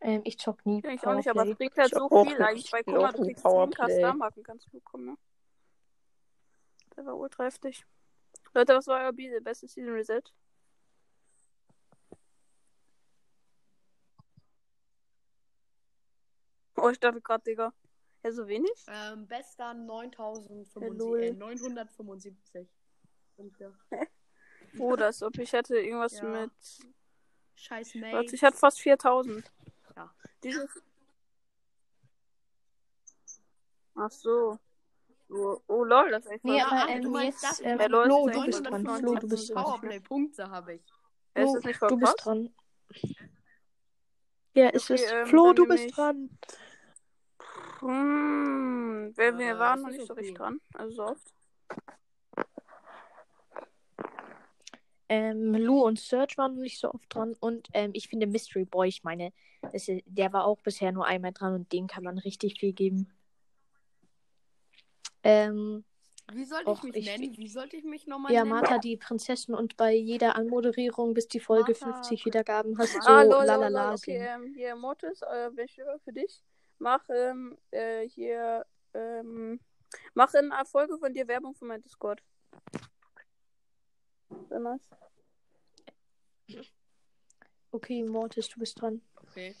Ähm, 0.00 0.20
ich 0.24 0.38
zock 0.38 0.64
nie. 0.64 0.80
Ja, 0.82 0.90
ich 0.90 1.04
auch 1.06 1.14
nicht, 1.14 1.28
aber 1.28 1.40
es 1.42 1.46
Powerplay. 1.48 1.54
bringt 1.54 1.76
halt 1.78 1.92
Ich 1.92 1.98
so 1.98 2.24
viel 2.24 2.42
eigentlich. 2.42 2.72
Weil 2.72 2.80
Ich 2.80 2.86
guck 2.86 2.94
mal, 2.94 3.08
auch 3.08 3.12
du 3.14 3.22
kriegst 3.24 3.42
10 3.42 3.50
Powerplay. 3.50 3.94
Custom-Marken, 4.02 4.42
kannst 4.44 4.66
du 4.66 4.70
bekommen, 4.70 5.06
ne? 5.06 5.18
Der 6.96 7.06
war 7.06 7.16
ultra 7.16 7.44
heftig. 7.44 7.84
Leute, 8.54 8.74
was 8.74 8.86
war 8.86 9.00
euer 9.00 9.12
Be- 9.12 9.40
bestes 9.42 9.72
Season 9.72 9.92
Reset? 9.92 10.22
Oh, 16.76 16.90
ich 16.90 17.00
dachte 17.00 17.20
gerade, 17.20 17.42
Digga. 17.44 17.72
Ja, 18.24 18.32
so 18.32 18.46
wenig? 18.48 18.70
Ähm, 18.88 19.26
bester 19.26 19.74
9075, 19.74 20.98
Lol. 20.98 21.22
äh, 21.22 21.32
975. 21.32 22.68
Und 23.36 23.56
ja. 23.58 23.72
Oh, 24.78 24.96
das, 24.96 25.22
ob 25.22 25.38
ich 25.38 25.52
hätte 25.52 25.78
irgendwas 25.78 26.18
Ja. 26.18 26.24
mit. 26.24 26.50
Scheiß 27.54 27.94
Warte, 27.96 28.16
Mates. 28.16 28.32
ich 28.32 28.42
hatte 28.44 28.56
fast 28.56 28.80
4000. 28.80 29.50
Dieses. 30.42 30.68
Ach 33.96 34.10
so. 34.10 34.58
Oh, 35.30 35.60
oh 35.66 35.84
lol, 35.84 36.10
das 36.10 36.24
ist 36.24 36.30
echt 36.32 36.44
Nee, 36.44 36.60
aber 36.62 36.88
ähm, 36.88 37.02
du 37.02 37.10
meinst 37.10 37.42
jetzt, 37.42 37.60
das? 37.60 37.60
ähm, 37.60 37.78
Flo, 37.78 38.26
das 38.28 38.34
du 38.34 38.40
ist 38.40 38.46
bist 38.46 38.70
dran. 38.70 38.86
Flo, 38.98 39.14
du 39.16 39.28
bist 39.28 39.54
dran. 39.54 39.64
Powerplay-Punkte 39.64 40.50
habe 40.50 40.74
ich. 40.74 40.80
Ist 40.82 40.90
Flo, 41.34 41.54
das 41.54 41.64
nicht 41.64 41.78
voll 41.78 41.88
du 41.90 41.96
bist 41.98 42.14
dran. 42.24 42.54
Ja, 44.54 44.68
ist 44.70 44.90
Okay, 44.90 45.02
es. 45.04 45.12
ähm, 45.12 45.26
Flo, 45.26 45.52
du 45.52 45.66
bist 45.66 45.84
ich- 45.84 45.92
dran. 45.94 46.30
Hm, 47.80 49.12
wir, 49.16 49.38
wir 49.38 49.50
Äh, 49.54 49.58
waren 49.58 49.82
noch 49.82 49.88
ist 49.90 49.96
nicht 49.98 50.06
so 50.06 50.12
okay. 50.14 50.20
richtig 50.20 50.36
dran. 50.38 50.60
Also 50.74 50.94
so 50.96 51.02
oft. 51.04 51.34
Ähm, 55.10 55.54
Lou 55.54 55.82
und 55.84 55.98
Serge 55.98 56.34
waren 56.36 56.54
noch 56.54 56.62
nicht 56.62 56.78
so 56.80 56.90
oft 56.92 57.14
dran. 57.14 57.34
Und 57.40 57.68
ähm, 57.74 57.90
ich 57.94 58.08
finde 58.08 58.26
Mystery 58.26 58.64
Boy, 58.64 58.88
ich 58.88 59.04
meine, 59.04 59.32
ist, 59.72 59.90
der 60.06 60.32
war 60.32 60.44
auch 60.44 60.60
bisher 60.60 60.92
nur 60.92 61.06
einmal 61.06 61.32
dran 61.32 61.54
und 61.54 61.72
dem 61.72 61.86
kann 61.86 62.04
man 62.04 62.18
richtig 62.18 62.58
viel 62.58 62.72
geben. 62.72 63.10
Ähm, 65.22 65.84
Wie 66.32 66.44
sollte 66.44 66.70
ich 66.70 66.82
mich 66.82 66.96
ich- 66.96 67.06
nennen? 67.06 67.36
Wie 67.36 67.48
sollte 67.48 67.76
ich 67.76 67.84
mich 67.84 68.06
nochmal 68.06 68.32
ja, 68.32 68.44
nennen? 68.44 68.50
Martha, 68.50 68.78
die 68.78 68.96
Prinzessin 68.96 69.54
und 69.54 69.76
bei 69.76 69.94
jeder 69.94 70.36
Anmoderierung, 70.36 71.14
bis 71.14 71.28
die 71.28 71.40
Folge 71.40 71.72
Martha, 71.72 71.92
50 71.92 72.24
Wiedergaben 72.24 72.78
hast, 72.78 72.92
so 73.02 73.10
ah, 73.10 73.22
lol, 73.22 73.44
lalala. 73.44 73.94
Okay, 73.94 74.16
ähm, 74.16 74.54
hier, 74.54 74.76
Mortis, 74.76 75.22
äh, 75.22 75.50
welche 75.54 75.84
für 76.04 76.12
dich? 76.12 76.42
Mach, 76.78 77.04
ähm, 77.08 77.58
äh, 77.72 78.08
hier, 78.08 78.64
ähm, 78.94 79.60
mach 80.14 80.32
in 80.34 80.52
einer 80.52 80.64
Folge 80.64 80.96
von 80.98 81.12
dir 81.12 81.26
Werbung 81.26 81.54
für 81.54 81.64
mein 81.64 81.82
Discord. 81.82 82.22
Sehr 84.48 84.60
nice. 84.60 84.88
Okay, 87.70 88.02
Mortis, 88.02 88.48
du 88.48 88.60
bist 88.60 88.80
dran. 88.80 89.02
Okay. 89.16 89.54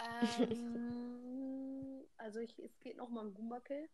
Ähm, 0.00 2.02
also 2.16 2.40
ich, 2.40 2.58
es 2.58 2.78
geht 2.80 2.96
nochmal 2.96 3.26
um 3.26 3.34
Goomba-Kill. 3.34 3.88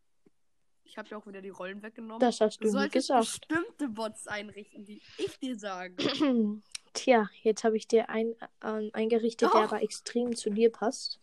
Ich 0.84 0.98
habe 0.98 1.08
ja 1.08 1.16
auch 1.16 1.26
wieder 1.26 1.40
die 1.40 1.48
Rollen 1.48 1.82
weggenommen. 1.82 2.20
Das 2.20 2.40
hast 2.40 2.58
du 2.58 2.66
du 2.66 2.70
solltest 2.70 3.08
gesagt. 3.08 3.48
bestimmte 3.48 3.88
Bots 3.88 4.28
einrichten, 4.28 4.84
die 4.84 5.02
ich 5.18 5.38
dir 5.38 5.58
sage. 5.58 5.96
Tja, 6.92 7.28
jetzt 7.42 7.64
habe 7.64 7.76
ich 7.76 7.88
dir 7.88 8.10
ein, 8.10 8.36
ähm, 8.62 8.90
eingerichtet, 8.92 9.52
der 9.52 9.62
Doch. 9.62 9.72
aber 9.72 9.82
extrem 9.82 10.36
zu 10.36 10.50
dir 10.50 10.70
passt. 10.70 11.18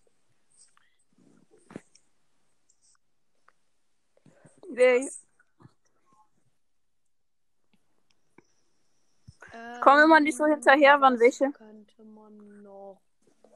Wer, 9.52 9.80
Komm 9.82 10.00
immer 10.00 10.20
nicht 10.20 10.38
so 10.38 10.46
hinterher, 10.46 11.02
wann 11.02 11.20
welche. 11.20 11.52
Könnte 11.52 12.04
man 12.04 12.62
noch. 12.62 13.02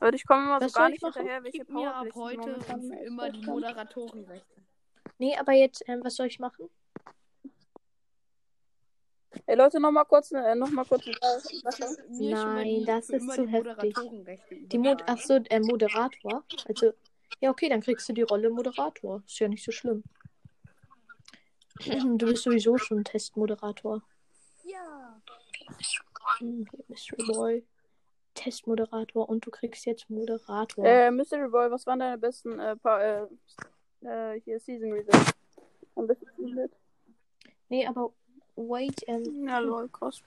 Leute, 0.01 0.15
ich 0.15 0.25
komme 0.25 0.43
immer 0.43 0.61
Was 0.61 0.73
so 0.73 0.79
gar 0.79 0.89
nicht 0.89 1.03
hinterher, 1.03 1.43
welche 1.43 1.65
mir 1.71 1.95
ab 1.95 2.07
heute 2.15 2.57
immer 3.05 3.29
die. 3.29 3.45
Moderatorenrechte. 3.45 4.61
Nee, 5.17 5.37
aber 5.37 5.53
jetzt, 5.53 5.83
ähm, 5.87 6.01
was 6.03 6.15
soll 6.15 6.27
ich 6.27 6.39
machen? 6.39 6.69
Ey, 9.45 9.55
Leute, 9.55 9.79
nochmal 9.79 10.05
kurz, 10.05 10.31
äh, 10.31 10.55
noch 10.55 10.69
mal 10.69 10.85
kurz. 10.85 11.05
Äh, 11.07 11.13
Nein, 12.09 12.83
das 12.85 13.09
ist 13.09 13.31
zu 13.31 13.47
heftig. 13.47 13.95
Moderatorenrechte 13.95 14.55
Die 14.55 14.77
Mod. 14.77 15.03
Ach 15.05 15.17
so, 15.17 15.35
äh, 15.35 15.59
Moderator. 15.59 16.43
Also, 16.67 16.93
ja, 17.39 17.49
okay, 17.49 17.69
dann 17.69 17.81
kriegst 17.81 18.07
du 18.09 18.13
die 18.13 18.21
Rolle 18.23 18.49
Moderator. 18.49 19.23
Ist 19.25 19.39
ja 19.39 19.47
nicht 19.47 19.63
so 19.63 19.71
schlimm. 19.71 20.03
Du 22.17 22.25
bist 22.27 22.43
sowieso 22.43 22.77
schon 22.77 23.03
Testmoderator. 23.03 24.01
Mystery 26.87 27.23
Boy. 27.27 27.63
Testmoderator 28.33 29.29
und 29.29 29.45
du 29.45 29.51
kriegst 29.51 29.85
jetzt 29.85 30.09
Moderator. 30.09 30.85
Äh, 30.85 31.09
Mystery 31.11 31.47
Boy, 31.47 31.71
was 31.71 31.85
waren 31.87 31.99
deine 31.99 32.17
besten, 32.17 32.59
äh, 32.59 32.75
pa 32.75 33.01
äh, 33.01 33.27
äh, 34.01 34.41
hier, 34.41 34.59
Season 34.59 34.91
Results? 34.91 35.33
Am 35.95 36.07
besten 36.07 36.27
Season 36.37 36.69
Nee, 37.69 37.87
aber 37.87 38.11
wait, 38.55 39.01
ähm, 39.07 39.47
Ja, 39.47 39.59
lol, 39.59 39.89
krass. 39.89 40.21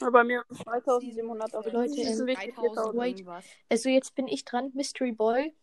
Aber 0.00 0.10
bei 0.10 0.24
mir 0.24 0.44
2700 0.50 1.54
auf 1.54 1.64
Leute, 1.72 1.94
ähm, 2.00 2.26
wichtig, 2.26 2.54
3000 2.54 2.94
4000. 2.94 2.98
wait. 2.98 3.24
also 3.70 3.88
jetzt 3.88 4.14
bin 4.14 4.28
ich 4.28 4.44
dran, 4.44 4.70
Mystery 4.74 5.12
Boy. 5.12 5.54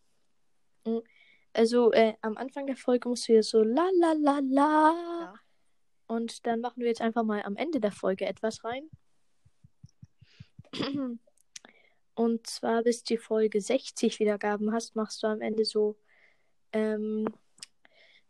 Hm, 0.84 1.02
Also, 1.52 1.92
äh, 1.92 2.14
am 2.20 2.36
Anfang 2.36 2.66
der 2.66 2.76
Folge 2.76 3.08
musst 3.08 3.28
du 3.28 3.34
ja 3.34 3.42
so 3.42 3.62
la 3.62 3.88
la 4.00 4.12
la 4.14 4.40
la. 4.42 4.94
Ja. 5.20 5.34
Und 6.06 6.46
dann 6.46 6.60
machen 6.60 6.80
wir 6.80 6.88
jetzt 6.88 7.00
einfach 7.00 7.22
mal 7.22 7.42
am 7.42 7.56
Ende 7.56 7.80
der 7.80 7.92
Folge 7.92 8.26
etwas 8.26 8.64
rein. 8.64 8.90
Und 12.14 12.46
zwar, 12.46 12.82
bis 12.82 13.02
die 13.02 13.18
Folge 13.18 13.60
60 13.60 14.20
Wiedergaben 14.20 14.72
hast, 14.72 14.94
machst 14.94 15.22
du 15.22 15.26
am 15.26 15.40
Ende 15.40 15.64
so. 15.64 15.96
Ähm, 16.72 17.26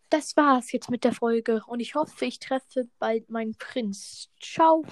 das 0.09 0.37
war's 0.37 0.73
jetzt 0.73 0.91
mit 0.91 1.05
der 1.05 1.13
Folge. 1.13 1.63
Und 1.67 1.81
ich 1.81 1.95
hoffe, 1.95 2.25
ich 2.25 2.39
treffe 2.39 2.89
bald 2.99 3.29
meinen 3.31 3.57
Prinz. 3.57 4.31
Ciao, 4.41 4.85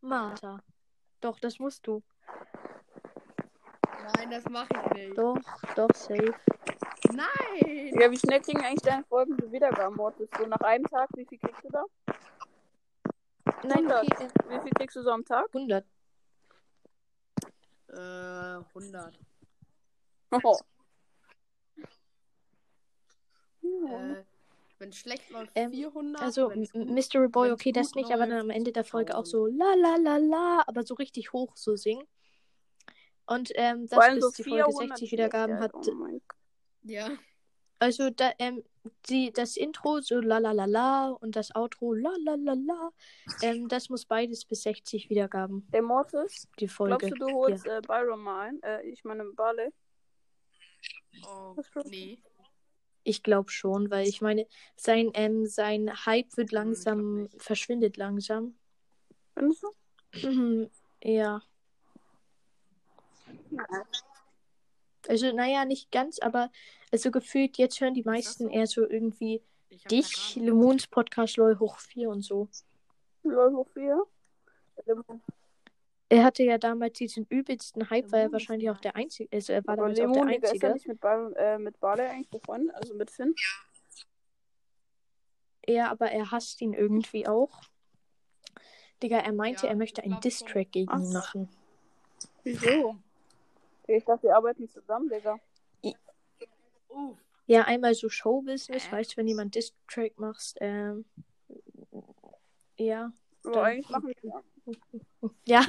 Martha. 0.00 0.62
Doch, 1.20 1.38
das 1.38 1.58
musst 1.58 1.86
du. 1.86 2.02
Nein, 4.16 4.30
das 4.30 4.44
mache 4.46 4.68
ich 4.72 4.92
nicht. 4.94 5.18
Doch, 5.18 5.38
doch, 5.76 5.94
safe. 5.94 6.34
Nein! 7.14 7.94
Ja, 8.00 8.10
wie 8.10 8.18
schnell 8.18 8.40
kriegen 8.40 8.60
eigentlich 8.60 8.82
deine 8.82 9.04
Folgen 9.04 9.36
so 9.40 9.50
Wiedergaben, 9.52 9.96
Mortis? 9.96 10.28
So 10.38 10.46
nach 10.46 10.60
einem 10.60 10.84
Tag, 10.86 11.08
wie 11.16 11.26
viel 11.26 11.38
kriegst 11.38 11.64
du 11.64 11.68
da? 11.70 11.84
Nein, 13.64 13.90
100. 13.90 14.12
okay, 14.12 14.24
äh, 14.24 14.50
Wie 14.50 14.62
viel 14.62 14.72
kriegst 14.72 14.96
du 14.96 15.02
so 15.02 15.10
am 15.10 15.24
Tag? 15.24 15.46
100. 15.52 15.84
Äh, 17.88 17.96
100. 17.96 19.18
Oh. 20.44 20.58
Äh, 23.62 24.24
wenn 24.78 24.92
schlecht 24.92 25.30
läuft, 25.30 25.52
Ähm, 25.54 25.70
400. 25.70 26.22
Also, 26.22 26.50
Mystery 26.74 27.28
Boy, 27.28 27.52
okay, 27.52 27.72
das 27.72 27.94
nicht, 27.94 28.10
aber 28.10 28.26
dann 28.26 28.40
am 28.40 28.50
Ende 28.50 28.72
der 28.72 28.84
Folge 28.84 29.14
auch 29.14 29.24
1000. 29.24 29.30
so 29.30 29.46
la 29.46 29.74
la 29.74 29.96
la 29.96 30.16
la, 30.16 30.64
aber 30.66 30.82
so 30.82 30.94
richtig 30.94 31.32
hoch 31.32 31.52
so 31.56 31.76
singen. 31.76 32.06
Und 33.26 33.52
ähm, 33.54 33.86
das 33.88 34.14
bis 34.14 34.24
so 34.24 34.30
die 34.30 34.42
Folge 34.42 34.64
400 34.64 34.98
60 34.98 35.12
Wiedergaben 35.12 35.60
hat. 35.60 35.72
Oh 35.74 35.92
mein 35.94 36.20
Gott. 36.26 36.41
Ja. 36.84 37.10
Also 37.78 38.10
da, 38.10 38.32
ähm, 38.38 38.62
die, 39.08 39.32
das 39.32 39.56
Intro 39.56 40.00
so 40.00 40.20
la 40.20 40.38
la 40.38 40.52
la 40.52 40.66
la 40.66 41.08
und 41.08 41.34
das 41.34 41.54
Outro 41.54 41.92
la 41.94 42.12
la 42.24 42.36
la 42.36 42.52
la. 42.54 42.90
Ähm, 43.42 43.68
das 43.68 43.88
muss 43.88 44.04
beides 44.04 44.44
bis 44.44 44.62
60 44.62 45.10
Wiedergaben, 45.10 45.66
Ey, 45.72 45.82
Mortis, 45.82 46.48
die 46.60 46.68
Folge. 46.68 46.96
glaubst 46.98 47.20
du, 47.20 47.26
du 47.26 47.32
holst 47.34 47.66
äh, 47.66 47.80
Byron 47.84 48.20
mal 48.20 48.48
ein? 48.48 48.62
Äh, 48.62 48.82
ich 48.82 49.02
meine, 49.04 49.24
Barley. 49.24 49.70
Oh, 51.26 51.56
nee. 51.86 52.18
Ich 53.04 53.24
glaube 53.24 53.50
schon, 53.50 53.90
weil 53.90 54.06
ich 54.06 54.20
meine, 54.20 54.46
sein, 54.76 55.10
ähm, 55.14 55.46
sein 55.46 55.90
Hype 56.06 56.36
wird 56.36 56.50
Hm, 56.50 56.56
langsam, 56.56 57.28
verschwindet 57.36 57.96
langsam. 57.96 58.54
Findest 59.34 59.64
du? 59.64 60.70
ja. 61.02 61.42
Also, 65.08 65.32
naja, 65.32 65.64
nicht 65.64 65.90
ganz, 65.90 66.18
aber 66.18 66.50
also 66.90 67.10
gefühlt, 67.10 67.58
jetzt 67.58 67.80
hören 67.80 67.94
die 67.94 68.04
meisten 68.04 68.44
so? 68.44 68.50
eher 68.50 68.66
so 68.66 68.88
irgendwie 68.88 69.42
dich. 69.90 70.36
Lemons 70.36 70.86
Podcast 70.86 71.36
LOL 71.36 71.58
hoch 71.58 71.78
4 71.78 72.08
und 72.10 72.22
so. 72.22 72.48
Lol, 73.22 73.52
wofür? 73.54 74.06
Er 76.08 76.24
hatte 76.24 76.42
ja 76.42 76.58
damals 76.58 76.98
diesen 76.98 77.26
übelsten 77.26 77.88
Hype, 77.88 78.12
weil 78.12 78.20
er 78.20 78.24
Lemon 78.24 78.26
ist 78.26 78.32
wahrscheinlich 78.32 78.70
auch 78.70 78.80
der 78.80 78.96
Einzige, 78.96 79.34
also 79.34 79.52
er 79.52 79.66
war 79.66 79.76
damals 79.76 79.98
auch 80.00 80.12
der 80.12 80.12
Lemon, 80.12 80.28
Digga, 80.28 80.34
ist 80.34 80.42
er 80.42 80.52
Einzige. 80.52 80.72
nicht 80.74 80.88
mit, 80.88 81.00
Byron, 81.00 81.34
äh, 81.36 81.58
mit 81.58 81.80
Barley 81.80 82.06
eigentlich 82.06 82.30
befreundet? 82.30 82.74
Also 82.76 82.94
mit 82.94 83.10
Finn? 83.10 83.34
Ja, 85.66 85.90
aber 85.90 86.10
er 86.10 86.30
hasst 86.30 86.60
ihn 86.60 86.74
irgendwie 86.74 87.26
auch. 87.26 87.62
Digga, 89.02 89.18
er 89.18 89.32
meinte, 89.32 89.66
Ja, 89.66 89.72
er 89.72 89.76
möchte 89.76 90.02
einen. 90.02 90.20
Distrack 90.20 90.70
gegen 90.72 90.92
ihn 90.92 91.12
machen. 91.12 91.48
Wieso? 92.44 92.96
Ich 93.96 94.04
dachte, 94.04 94.24
wir 94.24 94.36
arbeiten 94.36 94.68
zusammen, 94.68 95.08
Digga. 95.08 95.38
Uff. 96.88 97.16
Ja, 97.46 97.62
einmal 97.62 97.94
so 97.94 98.08
Showbusiness, 98.08 98.86
Äh? 98.88 98.92
weißt 98.92 99.12
du, 99.12 99.16
wenn 99.18 99.26
jemand 99.28 99.54
Distrack 99.54 100.18
machst, 100.18 100.56
ähm, 100.60 101.04
ja, 102.78 103.12
Dann- 103.42 103.54
eigentlich 103.56 103.88
machen 103.88 104.08
wir 104.08 104.44
ja. 105.46 105.64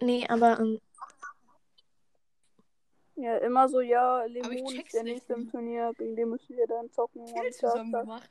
nee, 0.00 0.26
aber 0.28 0.58
ähm, 0.60 0.80
Ja, 3.16 3.38
immer 3.38 3.68
so, 3.68 3.80
ja, 3.80 4.24
Lemon 4.24 4.52
ist 4.52 4.92
der 4.92 5.02
nicht, 5.04 5.12
nächste 5.14 5.32
im 5.34 5.50
Turnier, 5.50 5.92
gegen 5.96 6.16
den 6.16 6.28
müssen 6.30 6.56
wir 6.56 6.66
dann 6.66 6.90
zocken. 6.90 7.26
Viel 7.26 7.44
Und 7.46 7.54
zusammen 7.54 7.92
gemacht. 7.92 8.30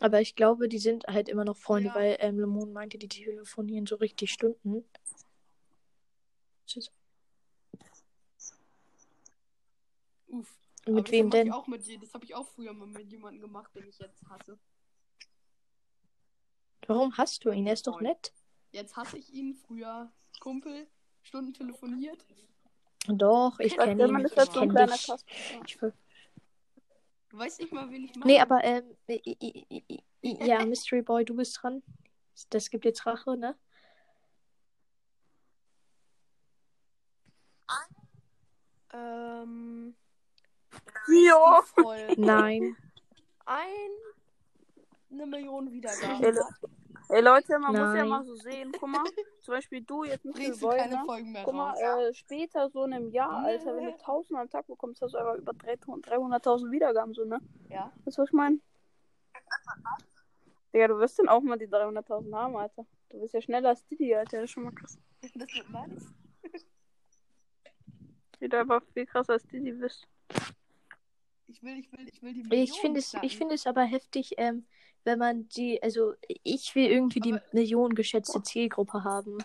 Aber 0.00 0.20
ich 0.20 0.34
glaube, 0.34 0.68
die 0.68 0.78
sind 0.78 1.06
halt 1.06 1.28
immer 1.28 1.44
noch 1.44 1.56
Freunde, 1.56 1.90
Ja. 1.90 1.94
weil 1.94 2.16
ähm, 2.20 2.40
Lemon 2.40 2.72
meinte, 2.72 2.98
die 2.98 3.08
telefonieren 3.08 3.86
so 3.86 3.96
richtig 3.96 4.32
Stunden. 4.32 4.84
Uff. 10.28 10.58
Mit 10.86 10.98
Aber 10.98 11.10
wem 11.10 11.30
denn? 11.30 11.52
Auch 11.52 11.66
mit, 11.66 11.86
das 12.02 12.14
habe 12.14 12.24
ich 12.24 12.34
auch 12.34 12.46
früher 12.48 12.72
mal 12.72 12.86
mit 12.86 13.10
jemandem 13.12 13.42
gemacht, 13.42 13.70
den 13.74 13.86
ich 13.88 13.98
jetzt 13.98 14.24
hasse. 14.28 14.58
Warum 16.86 17.16
hast 17.18 17.44
du 17.44 17.50
ihn? 17.50 17.66
Er 17.66 17.74
ist 17.74 17.86
doch 17.86 18.00
nett. 18.00 18.32
Jetzt 18.72 18.96
hasse 18.96 19.18
ich 19.18 19.30
ihn. 19.32 19.54
Früher 19.54 20.10
Kumpel, 20.40 20.88
Stunden 21.22 21.52
telefoniert. 21.52 22.26
Doch, 23.06 23.58
ich 23.60 23.76
kenne 23.76 24.08
ihn. 24.08 24.26
Ich 24.26 24.52
kenne 24.52 24.86
dich. 24.86 25.08
Ich 25.66 25.78
Du 27.30 27.38
weißt 27.38 27.60
nicht 27.60 27.72
mal, 27.72 27.88
wen 27.90 28.04
ich 28.04 28.14
meine. 28.16 28.26
Nee, 28.26 28.40
aber 28.40 28.62
ähm, 28.64 28.84
ja, 30.20 30.64
Mystery 30.66 31.02
Boy, 31.02 31.24
du 31.24 31.34
bist 31.34 31.58
dran. 31.62 31.82
Das 32.50 32.70
gibt 32.70 32.84
jetzt 32.84 33.06
Rache, 33.06 33.36
ne? 33.36 33.56
Ähm. 38.92 39.94
Folge 41.74 42.20
Nein. 42.20 42.76
Ein. 43.46 43.90
Eine 45.10 45.26
Million 45.26 45.70
Wiedergaben. 45.72 46.38
Ey, 47.12 47.22
Leute, 47.22 47.58
man 47.58 47.72
muss 47.72 47.92
ja 47.92 48.02
Nein. 48.02 48.08
mal 48.08 48.24
so 48.24 48.36
sehen, 48.36 48.70
guck 48.78 48.88
mal, 48.88 49.02
zum 49.40 49.54
Beispiel 49.54 49.82
du 49.82 50.04
jetzt 50.04 50.24
mit 50.24 50.34
Bringst 50.36 50.60
Boy, 50.60 50.76
keine 50.78 50.96
ne? 50.96 51.02
Folgen 51.04 51.32
mehr 51.32 51.42
Guck 51.42 51.54
mal, 51.54 51.70
raus. 51.70 51.80
äh, 51.80 52.14
später 52.14 52.70
so 52.70 52.84
in 52.84 52.92
einem 52.92 53.10
Jahr, 53.10 53.42
Alter, 53.44 53.74
wenn 53.74 53.86
du 53.86 53.92
1000 53.92 54.38
am 54.38 54.48
Tag 54.48 54.68
bekommst, 54.68 55.02
hast 55.02 55.14
du 55.14 55.18
aber 55.18 55.36
über 55.36 55.52
300 55.52 56.06
300.000 56.06 56.70
Wiedergaben, 56.70 57.12
so, 57.12 57.24
ne? 57.24 57.40
Ja. 57.68 57.92
Weißt 58.04 58.18
du, 58.18 58.22
was 58.22 58.28
ich 58.28 58.32
meine? 58.32 58.60
Digga, 60.72 60.86
du 60.86 60.98
wirst 60.98 61.18
dann 61.18 61.28
auch 61.28 61.40
mal 61.40 61.58
die 61.58 61.66
300.000 61.66 62.32
haben, 62.32 62.56
Alter. 62.56 62.86
Du 63.08 63.20
bist 63.20 63.34
ja 63.34 63.40
schneller 63.40 63.70
als 63.70 63.84
Didi, 63.86 64.14
Alter, 64.14 64.36
das 64.36 64.44
ist 64.44 64.50
schon 64.52 64.62
mal 64.64 64.72
krass. 64.72 64.96
Das 65.34 65.52
wird 65.52 65.70
nice. 65.70 66.12
Wie 68.38 68.48
du 68.48 68.56
einfach 68.56 68.82
viel 68.94 69.06
krasser 69.06 69.32
als 69.32 69.46
Didi 69.48 69.72
bist. 69.72 70.06
Ich 71.48 71.60
will, 71.64 71.76
ich 71.78 71.92
will, 71.92 72.08
ich 72.08 72.22
will 72.22 72.32
die 72.34 72.42
Million 72.44 72.62
Ich 72.62 72.80
finde 72.80 73.00
es, 73.00 73.10
knacken. 73.10 73.26
ich 73.26 73.36
finde 73.36 73.54
es 73.56 73.66
aber 73.66 73.82
heftig, 73.82 74.34
ähm, 74.38 74.64
wenn 75.04 75.18
man 75.18 75.48
die, 75.50 75.82
also 75.82 76.14
ich 76.42 76.74
will 76.74 76.90
irgendwie 76.90 77.20
die 77.20 77.32
Aber- 77.34 77.42
Million 77.52 77.94
geschätzte 77.94 78.42
Zielgruppe 78.42 79.04
haben. 79.04 79.38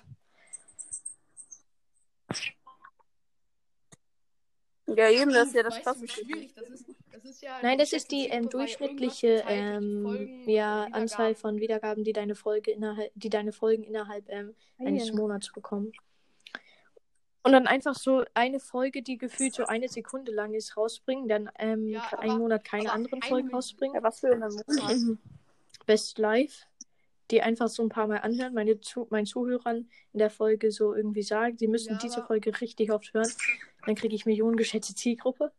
Ja, 4.88 5.10
eben, 5.10 5.32
das 5.32 5.48
ist 5.48 5.56
ja 5.56 5.64
das 5.64 5.76
Weißt 5.78 5.88
du, 5.88 5.92
wie 6.02 6.06
Klassische. 6.06 6.26
schwierig 6.26 6.54
das 6.54 6.70
ist? 6.70 6.86
Das 7.12 7.26
ist 7.26 7.42
ja 7.42 7.58
Nein, 7.64 7.78
das 7.80 7.92
ist 7.92 8.12
die 8.12 8.28
ähm, 8.28 8.50
durchschnittliche 8.50 9.44
ähm, 9.48 10.04
Folgen, 10.04 10.50
ja, 10.50 10.86
Wiedergaben. 10.86 10.94
Anzahl 10.94 11.36
von 11.36 11.60
Wiedergaben, 11.60 12.04
die 12.04 12.14
deine 12.14 12.36
Folge 12.36 12.72
innerhalb, 12.72 13.12
die 13.16 13.30
deine 13.30 13.52
Folgen 13.52 13.84
innerhalb 13.84 14.30
ähm, 14.30 14.54
eines 14.78 15.12
Monats 15.12 15.52
bekommen. 15.52 15.92
Und 17.42 17.52
dann 17.52 17.68
einfach 17.68 17.96
so 17.96 18.24
eine 18.34 18.60
Folge, 18.60 19.02
die 19.02 19.18
gefühlt 19.18 19.54
so 19.56 19.66
eine 19.66 19.88
Sekunde 19.88 20.32
lang 20.32 20.54
ist, 20.54 20.78
rausbringen, 20.78 21.28
dann 21.28 21.50
ähm, 21.58 21.88
Ja, 21.90 22.04
aber- 22.12 22.20
einen 22.20 22.38
Monat 22.38 22.64
keine 22.64 22.92
anderen 22.92 23.22
Folgen 23.24 23.54
rausbringen. 23.54 23.96
Ja, 23.96 24.04
was 24.04 24.20
für 24.20 24.32
eine 24.32 24.50
Monat. 24.50 25.18
Best 25.86 26.18
Live, 26.18 26.68
die 27.32 27.42
einfach 27.42 27.68
so 27.68 27.84
ein 27.84 27.90
paar 27.90 28.08
Mal 28.08 28.20
anhören, 28.20 28.54
meine 28.54 28.80
zu 28.82 29.08
meinen 29.10 29.26
Zuhörern 29.26 29.90
in 30.14 30.20
der 30.20 30.30
Folge 30.30 30.72
so 30.72 30.94
irgendwie 30.94 31.24
sagen, 31.24 31.58
sie 31.58 31.68
müssen 31.68 31.94
Ja, 31.94 32.00
diese 32.00 32.24
Folge 32.24 32.60
richtig 32.62 32.92
oft 32.92 33.14
hören. 33.14 33.32
Dann 33.86 33.96
kriege 33.96 34.16
ich 34.16 34.26
Millionen 34.26 34.58
geschätzte 34.58 34.96
Zielgruppe. 34.96 35.52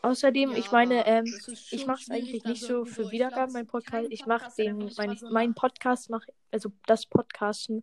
Außerdem, 0.00 0.52
Ja, 0.52 0.56
ich 0.56 0.70
meine, 0.70 1.06
ähm, 1.06 1.26
ich 1.70 1.86
mache 1.86 2.02
es 2.02 2.10
eigentlich 2.10 2.42
da 2.42 2.50
nicht 2.50 2.62
so 2.62 2.84
für 2.84 3.10
Wiedergaben, 3.10 3.52
mein 3.52 3.66
Podcast. 3.66 4.06
Ich 4.10 4.26
mache 4.26 4.50
den, 4.56 4.90
mein, 4.96 5.08
mal 5.08 5.16
so 5.16 5.30
meinen 5.30 5.54
Podcast 5.54 6.08
mache, 6.08 6.32
also 6.50 6.70
das 6.86 7.06
Podcasten 7.06 7.82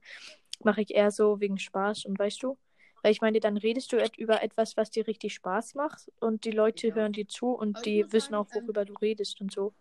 mache 0.63 0.82
ich 0.82 0.96
eher 0.96 1.12
so 1.12 1.39
wegen 1.39 1.60
Spaß 1.60 2.06
und 2.06 2.18
weißt 2.18 2.41
du, 2.44 2.58
weil 3.06 3.12
ich 3.12 3.22
meine, 3.22 3.39
dann 3.39 3.56
redest 3.56 3.94
du 3.94 3.98
et 3.98 4.18
über 4.18 4.41
etwas, 4.41 4.78
was 4.78 4.89
dir 4.89 5.06
richtig 5.06 5.36
Spaß 5.36 5.76
macht 5.76 6.12
und 6.22 6.44
die 6.44 6.50
Leute 6.50 6.88
Ja. 6.88 6.96
hören 6.96 7.13
dir 7.13 7.28
zu 7.28 7.52
und 7.52 7.76
Aber 7.76 7.84
die 7.84 8.12
wissen 8.12 8.32
sagen, 8.32 8.36
auch, 8.36 8.48
ähm, 8.56 8.63
worüber 8.63 8.84
du 8.84 8.94
redest 8.96 9.39
und 9.41 9.54
so. 9.54 9.76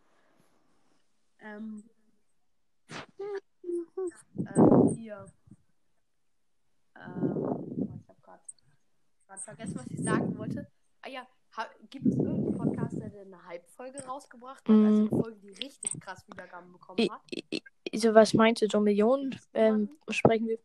Ähm, 1.40 1.82
ähm, 4.46 4.94
hier. 4.94 5.24
Ähm, 6.96 7.72
ich 8.02 8.08
hab 8.10 8.22
grad, 8.22 8.40
vergessen, 9.42 9.76
was 9.76 9.90
ich 9.90 10.02
sagen 10.02 10.36
wollte. 10.36 10.66
Ah 11.00 11.08
ja, 11.08 11.26
gibt 11.88 12.06
es 12.06 12.16
irgendeinen 12.18 12.58
Podcaster, 12.58 13.08
der 13.08 13.22
eine 13.22 13.42
Halbfolge 13.46 14.04
rausgebracht 14.04 14.68
hat? 14.68 14.84
Also 14.84 15.00
Mm. 15.00 15.08
eine 15.08 15.22
Folge, 15.22 15.40
die 15.40 15.48
richtig 15.64 15.98
krass 15.98 16.28
Wiedergaben 16.28 16.70
bekommen 16.72 17.10
hat? 17.10 17.22
So 17.94 18.12
was 18.12 18.34
meinst 18.34 18.60
du, 18.60 18.68
so 18.68 18.80
Millionen 18.80 19.34
ähm, 19.54 19.88
sprechen 20.10 20.46
wir? 20.46 20.58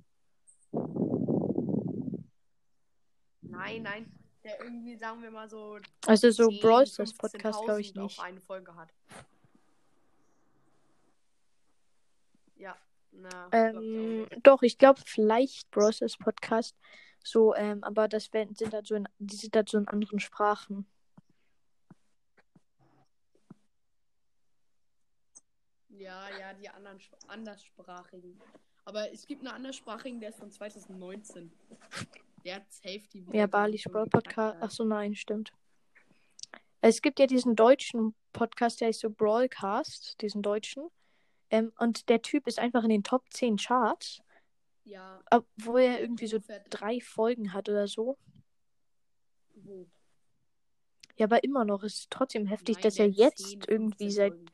Nein, 3.49 3.83
nein. 3.83 4.11
Der 4.43 4.61
irgendwie, 4.63 4.95
sagen 4.95 5.21
wir 5.21 5.31
mal 5.31 5.49
so. 5.49 5.79
Also 6.05 6.31
so 6.31 6.49
10, 6.49 6.59
Brawl 6.61 6.87
Stars 6.87 7.13
Podcast 7.13 7.61
glaube 7.63 7.81
ich 7.81 7.91
15.000 7.91 8.01
nicht. 8.03 8.19
eine 8.21 8.41
Folge 8.41 8.75
hat. 8.75 8.89
Ja, 12.55 12.75
na. 13.11 13.47
ich 13.47 13.53
Ähm, 13.53 14.21
nicht. 14.21 14.37
doch, 14.47 14.61
ich 14.63 14.77
glaube 14.77 15.01
vielleicht 15.05 15.69
Brawl 15.71 15.91
Stars 15.93 16.17
Podcast. 16.17 16.75
So, 17.21 17.53
ähm, 17.55 17.83
aber 17.83 18.07
das 18.07 18.31
werden, 18.31 18.55
sind 18.55 18.73
so 18.87 18.95
in, 18.95 19.07
die 19.19 19.35
sind 19.35 19.53
so 19.69 19.77
in 19.77 19.87
anderen 19.89 20.19
Sprachen. 20.19 20.85
Ja, 25.89 26.29
ja, 26.39 26.53
die 26.53 26.69
anderen 26.69 26.97
Sp- 27.03 27.19
anderssprachigen. 27.27 28.39
Aber 28.85 29.11
es 29.11 29.27
gibt 29.27 29.41
einen 29.41 29.53
anderssprachigen, 29.53 30.21
der 30.21 30.29
ist 30.29 30.39
von 30.39 30.49
2019. 30.49 31.51
Der 32.49 32.55
hat 32.55 32.73
Safety. 32.73 33.27
Ja, 33.31 33.45
Bali's 33.45 33.83
Brawl 33.83 34.07
Podcast. 34.07 34.57
Ach 34.59 34.71
so, 34.71 34.83
nein, 34.83 35.13
stimmt. 35.13 35.51
Es 36.81 37.03
gibt 37.03 37.19
ja 37.19 37.27
diesen 37.27 37.55
deutschen 37.55 38.15
Podcast, 38.33 38.81
der 38.81 38.87
heißt 38.87 39.01
so 39.01 39.11
Brawlcast, 39.11 40.19
diesen 40.19 40.41
deutschen. 40.41 40.89
Ähm, 41.51 41.71
und 41.77 42.09
der 42.09 42.23
Typ 42.23 42.47
ist 42.47 42.57
einfach 42.57 42.83
in 42.83 42.89
den 42.89 43.03
Top 43.03 43.23
10 43.29 43.57
Charts, 43.57 44.23
Ja, 44.83 45.21
obwohl 45.29 45.81
er 45.81 46.01
irgendwie 46.01 46.25
so 46.25 46.39
drei 46.71 46.99
Folgen 47.01 47.53
hat 47.53 47.69
oder 47.69 47.87
so. 47.87 48.17
Wo? 49.53 49.87
Ja, 51.17 51.27
aber 51.27 51.43
immer 51.43 51.65
noch 51.65 51.83
ist 51.83 51.99
es 51.99 52.07
trotzdem 52.09 52.47
heftig, 52.47 52.77
Nein, 52.77 52.83
dass 52.83 52.97
er 52.97 53.09
jetzt 53.09 53.47
10, 53.47 53.61
irgendwie 53.67 54.05
15 54.05 54.09
seit. 54.09 54.33
Folgen. 54.33 54.51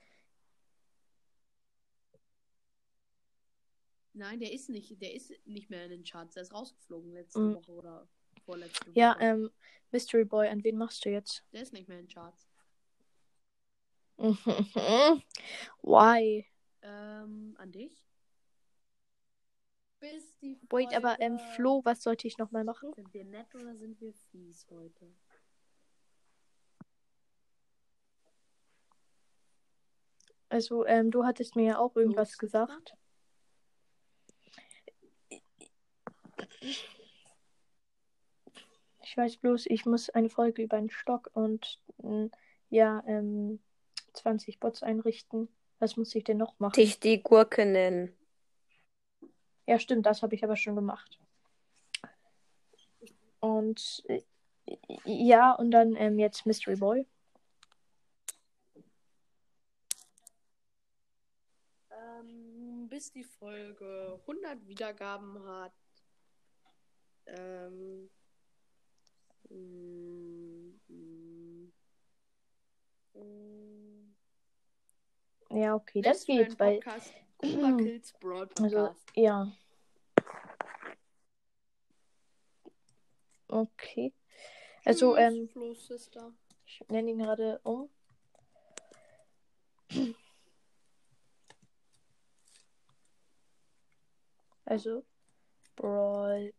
Nein, 4.15 4.39
der 4.39 4.53
ist 4.53 4.69
nicht, 4.69 5.01
der 5.01 5.13
ist 5.13 5.33
nicht 5.45 5.69
mehr 5.69 5.83
in 5.83 5.91
den 5.91 6.03
Charts. 6.05 6.35
Der 6.35 6.43
ist 6.43 6.53
rausgeflogen 6.53 7.11
letzte 7.11 7.39
Mm. 7.39 7.55
Woche 7.55 7.71
oder 7.73 8.07
vorletzte 8.45 8.87
Woche. 8.87 8.97
Ja, 8.97 9.17
ähm, 9.19 9.51
Mystery 9.91 10.23
Boy, 10.23 10.47
an 10.47 10.63
wen 10.63 10.77
machst 10.77 11.03
du 11.03 11.09
jetzt? 11.09 11.43
Der 11.51 11.61
ist 11.61 11.73
nicht 11.73 11.89
mehr 11.89 11.99
in 11.99 12.07
den 12.07 12.13
Charts. 12.13 12.47
Why? 15.81 16.45
Ähm, 16.81 17.55
an 17.57 17.71
dich? 17.73 18.05
Bis 19.99 20.37
die 20.39 20.57
Wait, 20.69 20.93
aber 20.95 21.19
ähm, 21.19 21.37
Flo, 21.37 21.81
was 21.83 22.01
sollte 22.01 22.27
ich 22.27 22.37
nochmal 22.37 22.63
machen? 22.63 22.93
Sind 22.93 23.13
wir 23.13 23.25
nett 23.25 23.53
oder 23.53 23.75
sind 23.75 23.99
wir 23.99 24.13
fies 24.13 24.65
heute? 24.69 25.13
Also, 30.47 30.85
ähm, 30.85 31.11
du 31.11 31.25
hattest 31.25 31.57
mir 31.57 31.65
ja 31.65 31.77
auch 31.79 31.95
irgendwas 31.97 32.31
ist 32.31 32.43
das 32.43 32.51
da? 32.51 32.65
gesagt. 32.65 32.93
Ich 39.03 39.15
weiß 39.15 39.37
bloß, 39.37 39.67
ich 39.67 39.85
muss 39.85 40.09
eine 40.09 40.29
Folge 40.29 40.63
über 40.63 40.77
einen 40.77 40.89
Stock 40.89 41.29
und 41.33 41.79
ähm, 42.03 42.31
ja, 42.69 43.03
ähm, 43.07 43.59
20 44.13 44.59
Bots 44.59 44.83
einrichten. 44.83 45.47
Was 45.79 45.97
muss 45.97 46.15
ich 46.15 46.23
denn 46.23 46.37
noch 46.37 46.59
machen? 46.59 46.73
Dich 46.73 46.99
die 46.99 47.21
Gurke 47.21 47.65
nennen. 47.65 48.15
Ja, 49.67 49.79
stimmt, 49.79 50.05
das 50.05 50.21
habe 50.21 50.35
ich 50.35 50.43
aber 50.43 50.55
schon 50.55 50.75
gemacht. 50.75 51.19
Und 53.39 54.03
äh, 54.07 54.21
ja, 55.03 55.51
und 55.53 55.71
dann 55.71 55.95
ähm, 55.95 56.19
jetzt 56.19 56.45
Mystery 56.45 56.75
Boy. 56.75 57.07
Ähm, 61.91 62.87
bis 62.89 63.11
die 63.11 63.23
Folge 63.23 64.19
100 64.21 64.67
Wiedergaben 64.67 65.43
hat. 65.47 65.73
Ähm, 67.27 68.09
mm, 69.49 70.79
mm, 70.87 71.71
mm. 73.13 74.15
Ja, 75.51 75.75
okay, 75.75 76.01
das 76.01 76.25
geht, 76.25 76.59
weil. 76.59 76.79
Kuma 77.37 77.77
Kills 77.77 78.13
Also, 78.59 78.77
Podcast. 78.77 79.05
ja. 79.15 79.51
Okay. 83.47 84.13
Also, 84.85 85.15
ähm, 85.15 85.49
ich 86.65 86.83
nenne 86.89 87.11
ihn 87.11 87.19
gerade 87.19 87.59
um. 87.63 87.89
Also, 94.65 95.05
Brawl 95.75 96.53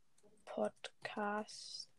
Podcast. 0.56 1.90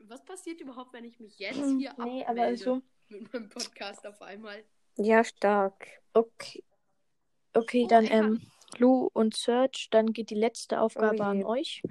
Was 0.00 0.24
passiert 0.24 0.60
überhaupt, 0.60 0.92
wenn 0.92 1.04
ich 1.04 1.20
mich 1.20 1.38
jetzt 1.38 1.54
hier 1.58 1.76
Nee, 1.76 1.88
abmelde 2.24 2.28
aber 2.28 2.42
also. 2.42 2.82
mit 3.08 3.32
meinem 3.32 3.48
Podcast 3.48 4.04
auf 4.04 4.20
einmal? 4.20 4.64
Ja, 4.96 5.22
stark. 5.22 5.86
Okay. 6.12 6.64
Okay, 7.54 7.82
Oh, 7.84 7.88
dann 7.88 8.06
ähm, 8.10 8.42
Lou 8.78 9.08
und 9.12 9.36
Search, 9.36 9.86
dann 9.92 10.12
geht 10.12 10.30
die 10.30 10.34
letzte 10.34 10.80
Aufgabe 10.80 11.10
Oh 11.22 11.22
je. 11.22 11.22
an 11.22 11.44
euch. 11.44 11.82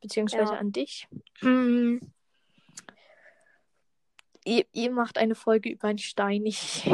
Beziehungsweise 0.00 0.54
Ja. 0.54 0.58
an 0.58 0.72
dich. 0.72 1.06
Mm. 1.40 1.98
Ihr, 4.44 4.64
ihr 4.72 4.90
macht 4.90 5.18
eine 5.18 5.34
Folge 5.34 5.70
über 5.70 5.88
einen 5.88 5.98
Stein. 5.98 6.44
Ich, 6.46 6.84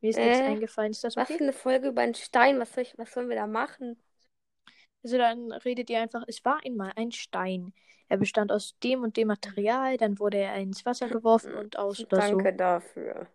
mir 0.00 0.10
ist 0.10 0.16
nichts 0.16 0.40
Äh, 0.40 0.46
eingefallen. 0.46 0.90
Ist 0.92 1.04
das 1.04 1.16
Was 1.16 1.30
okay? 1.30 1.38
eine 1.40 1.52
Folge 1.52 1.88
über 1.88 2.02
einen 2.02 2.14
Stein? 2.14 2.58
Was, 2.60 2.72
soll 2.74 2.82
ich, 2.82 2.96
was 2.98 3.12
sollen 3.12 3.28
wir 3.28 3.36
da 3.36 3.46
machen? 3.46 3.96
Also 5.02 5.18
dann 5.18 5.52
redet 5.52 5.90
ihr 5.90 6.00
einfach, 6.00 6.24
es 6.26 6.44
war 6.44 6.60
einmal 6.64 6.92
ein 6.96 7.12
Stein. 7.12 7.72
Er 8.08 8.18
bestand 8.18 8.52
aus 8.52 8.78
dem 8.82 9.02
und 9.02 9.16
dem 9.16 9.28
Material, 9.28 9.96
dann 9.96 10.18
wurde 10.18 10.38
er 10.38 10.56
ins 10.56 10.84
Wasser 10.84 11.08
geworfen 11.08 11.54
und 11.54 11.78
aus 11.78 12.04
oder 12.04 12.20
so. 12.20 12.36
Danke 12.36 12.52
dafür. 12.54 13.26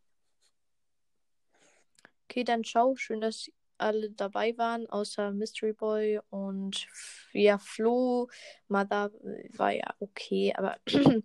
Okay, 2.29 2.43
dann 2.43 2.63
ciao. 2.63 2.95
Schön, 2.95 3.21
dass 3.21 3.49
alle 3.77 4.09
dabei 4.11 4.57
waren, 4.57 4.87
außer 4.89 5.31
Mystery 5.31 5.73
Boy 5.73 6.19
und 6.29 6.87
ja, 7.33 7.57
Flo. 7.57 8.29
Mother 8.67 9.11
war 9.55 9.71
ja 9.71 9.93
okay, 9.99 10.53
aber 10.55 10.77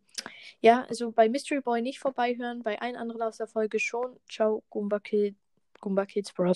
ja, 0.61 0.85
also 0.89 1.13
bei 1.13 1.29
Mystery 1.29 1.61
Boy 1.61 1.83
nicht 1.83 1.99
vorbeihören, 1.99 2.63
bei 2.63 2.81
allen 2.81 2.97
anderen 2.97 3.23
aus 3.23 3.39
der 3.39 3.49
Folge 3.49 3.79
schon. 3.79 4.17
Ciao, 4.29 4.63
Goomba 4.71 5.01
Kid, 5.01 5.37
Goomba 5.81 6.07
Kids 6.07 6.33
Bros. 6.33 6.51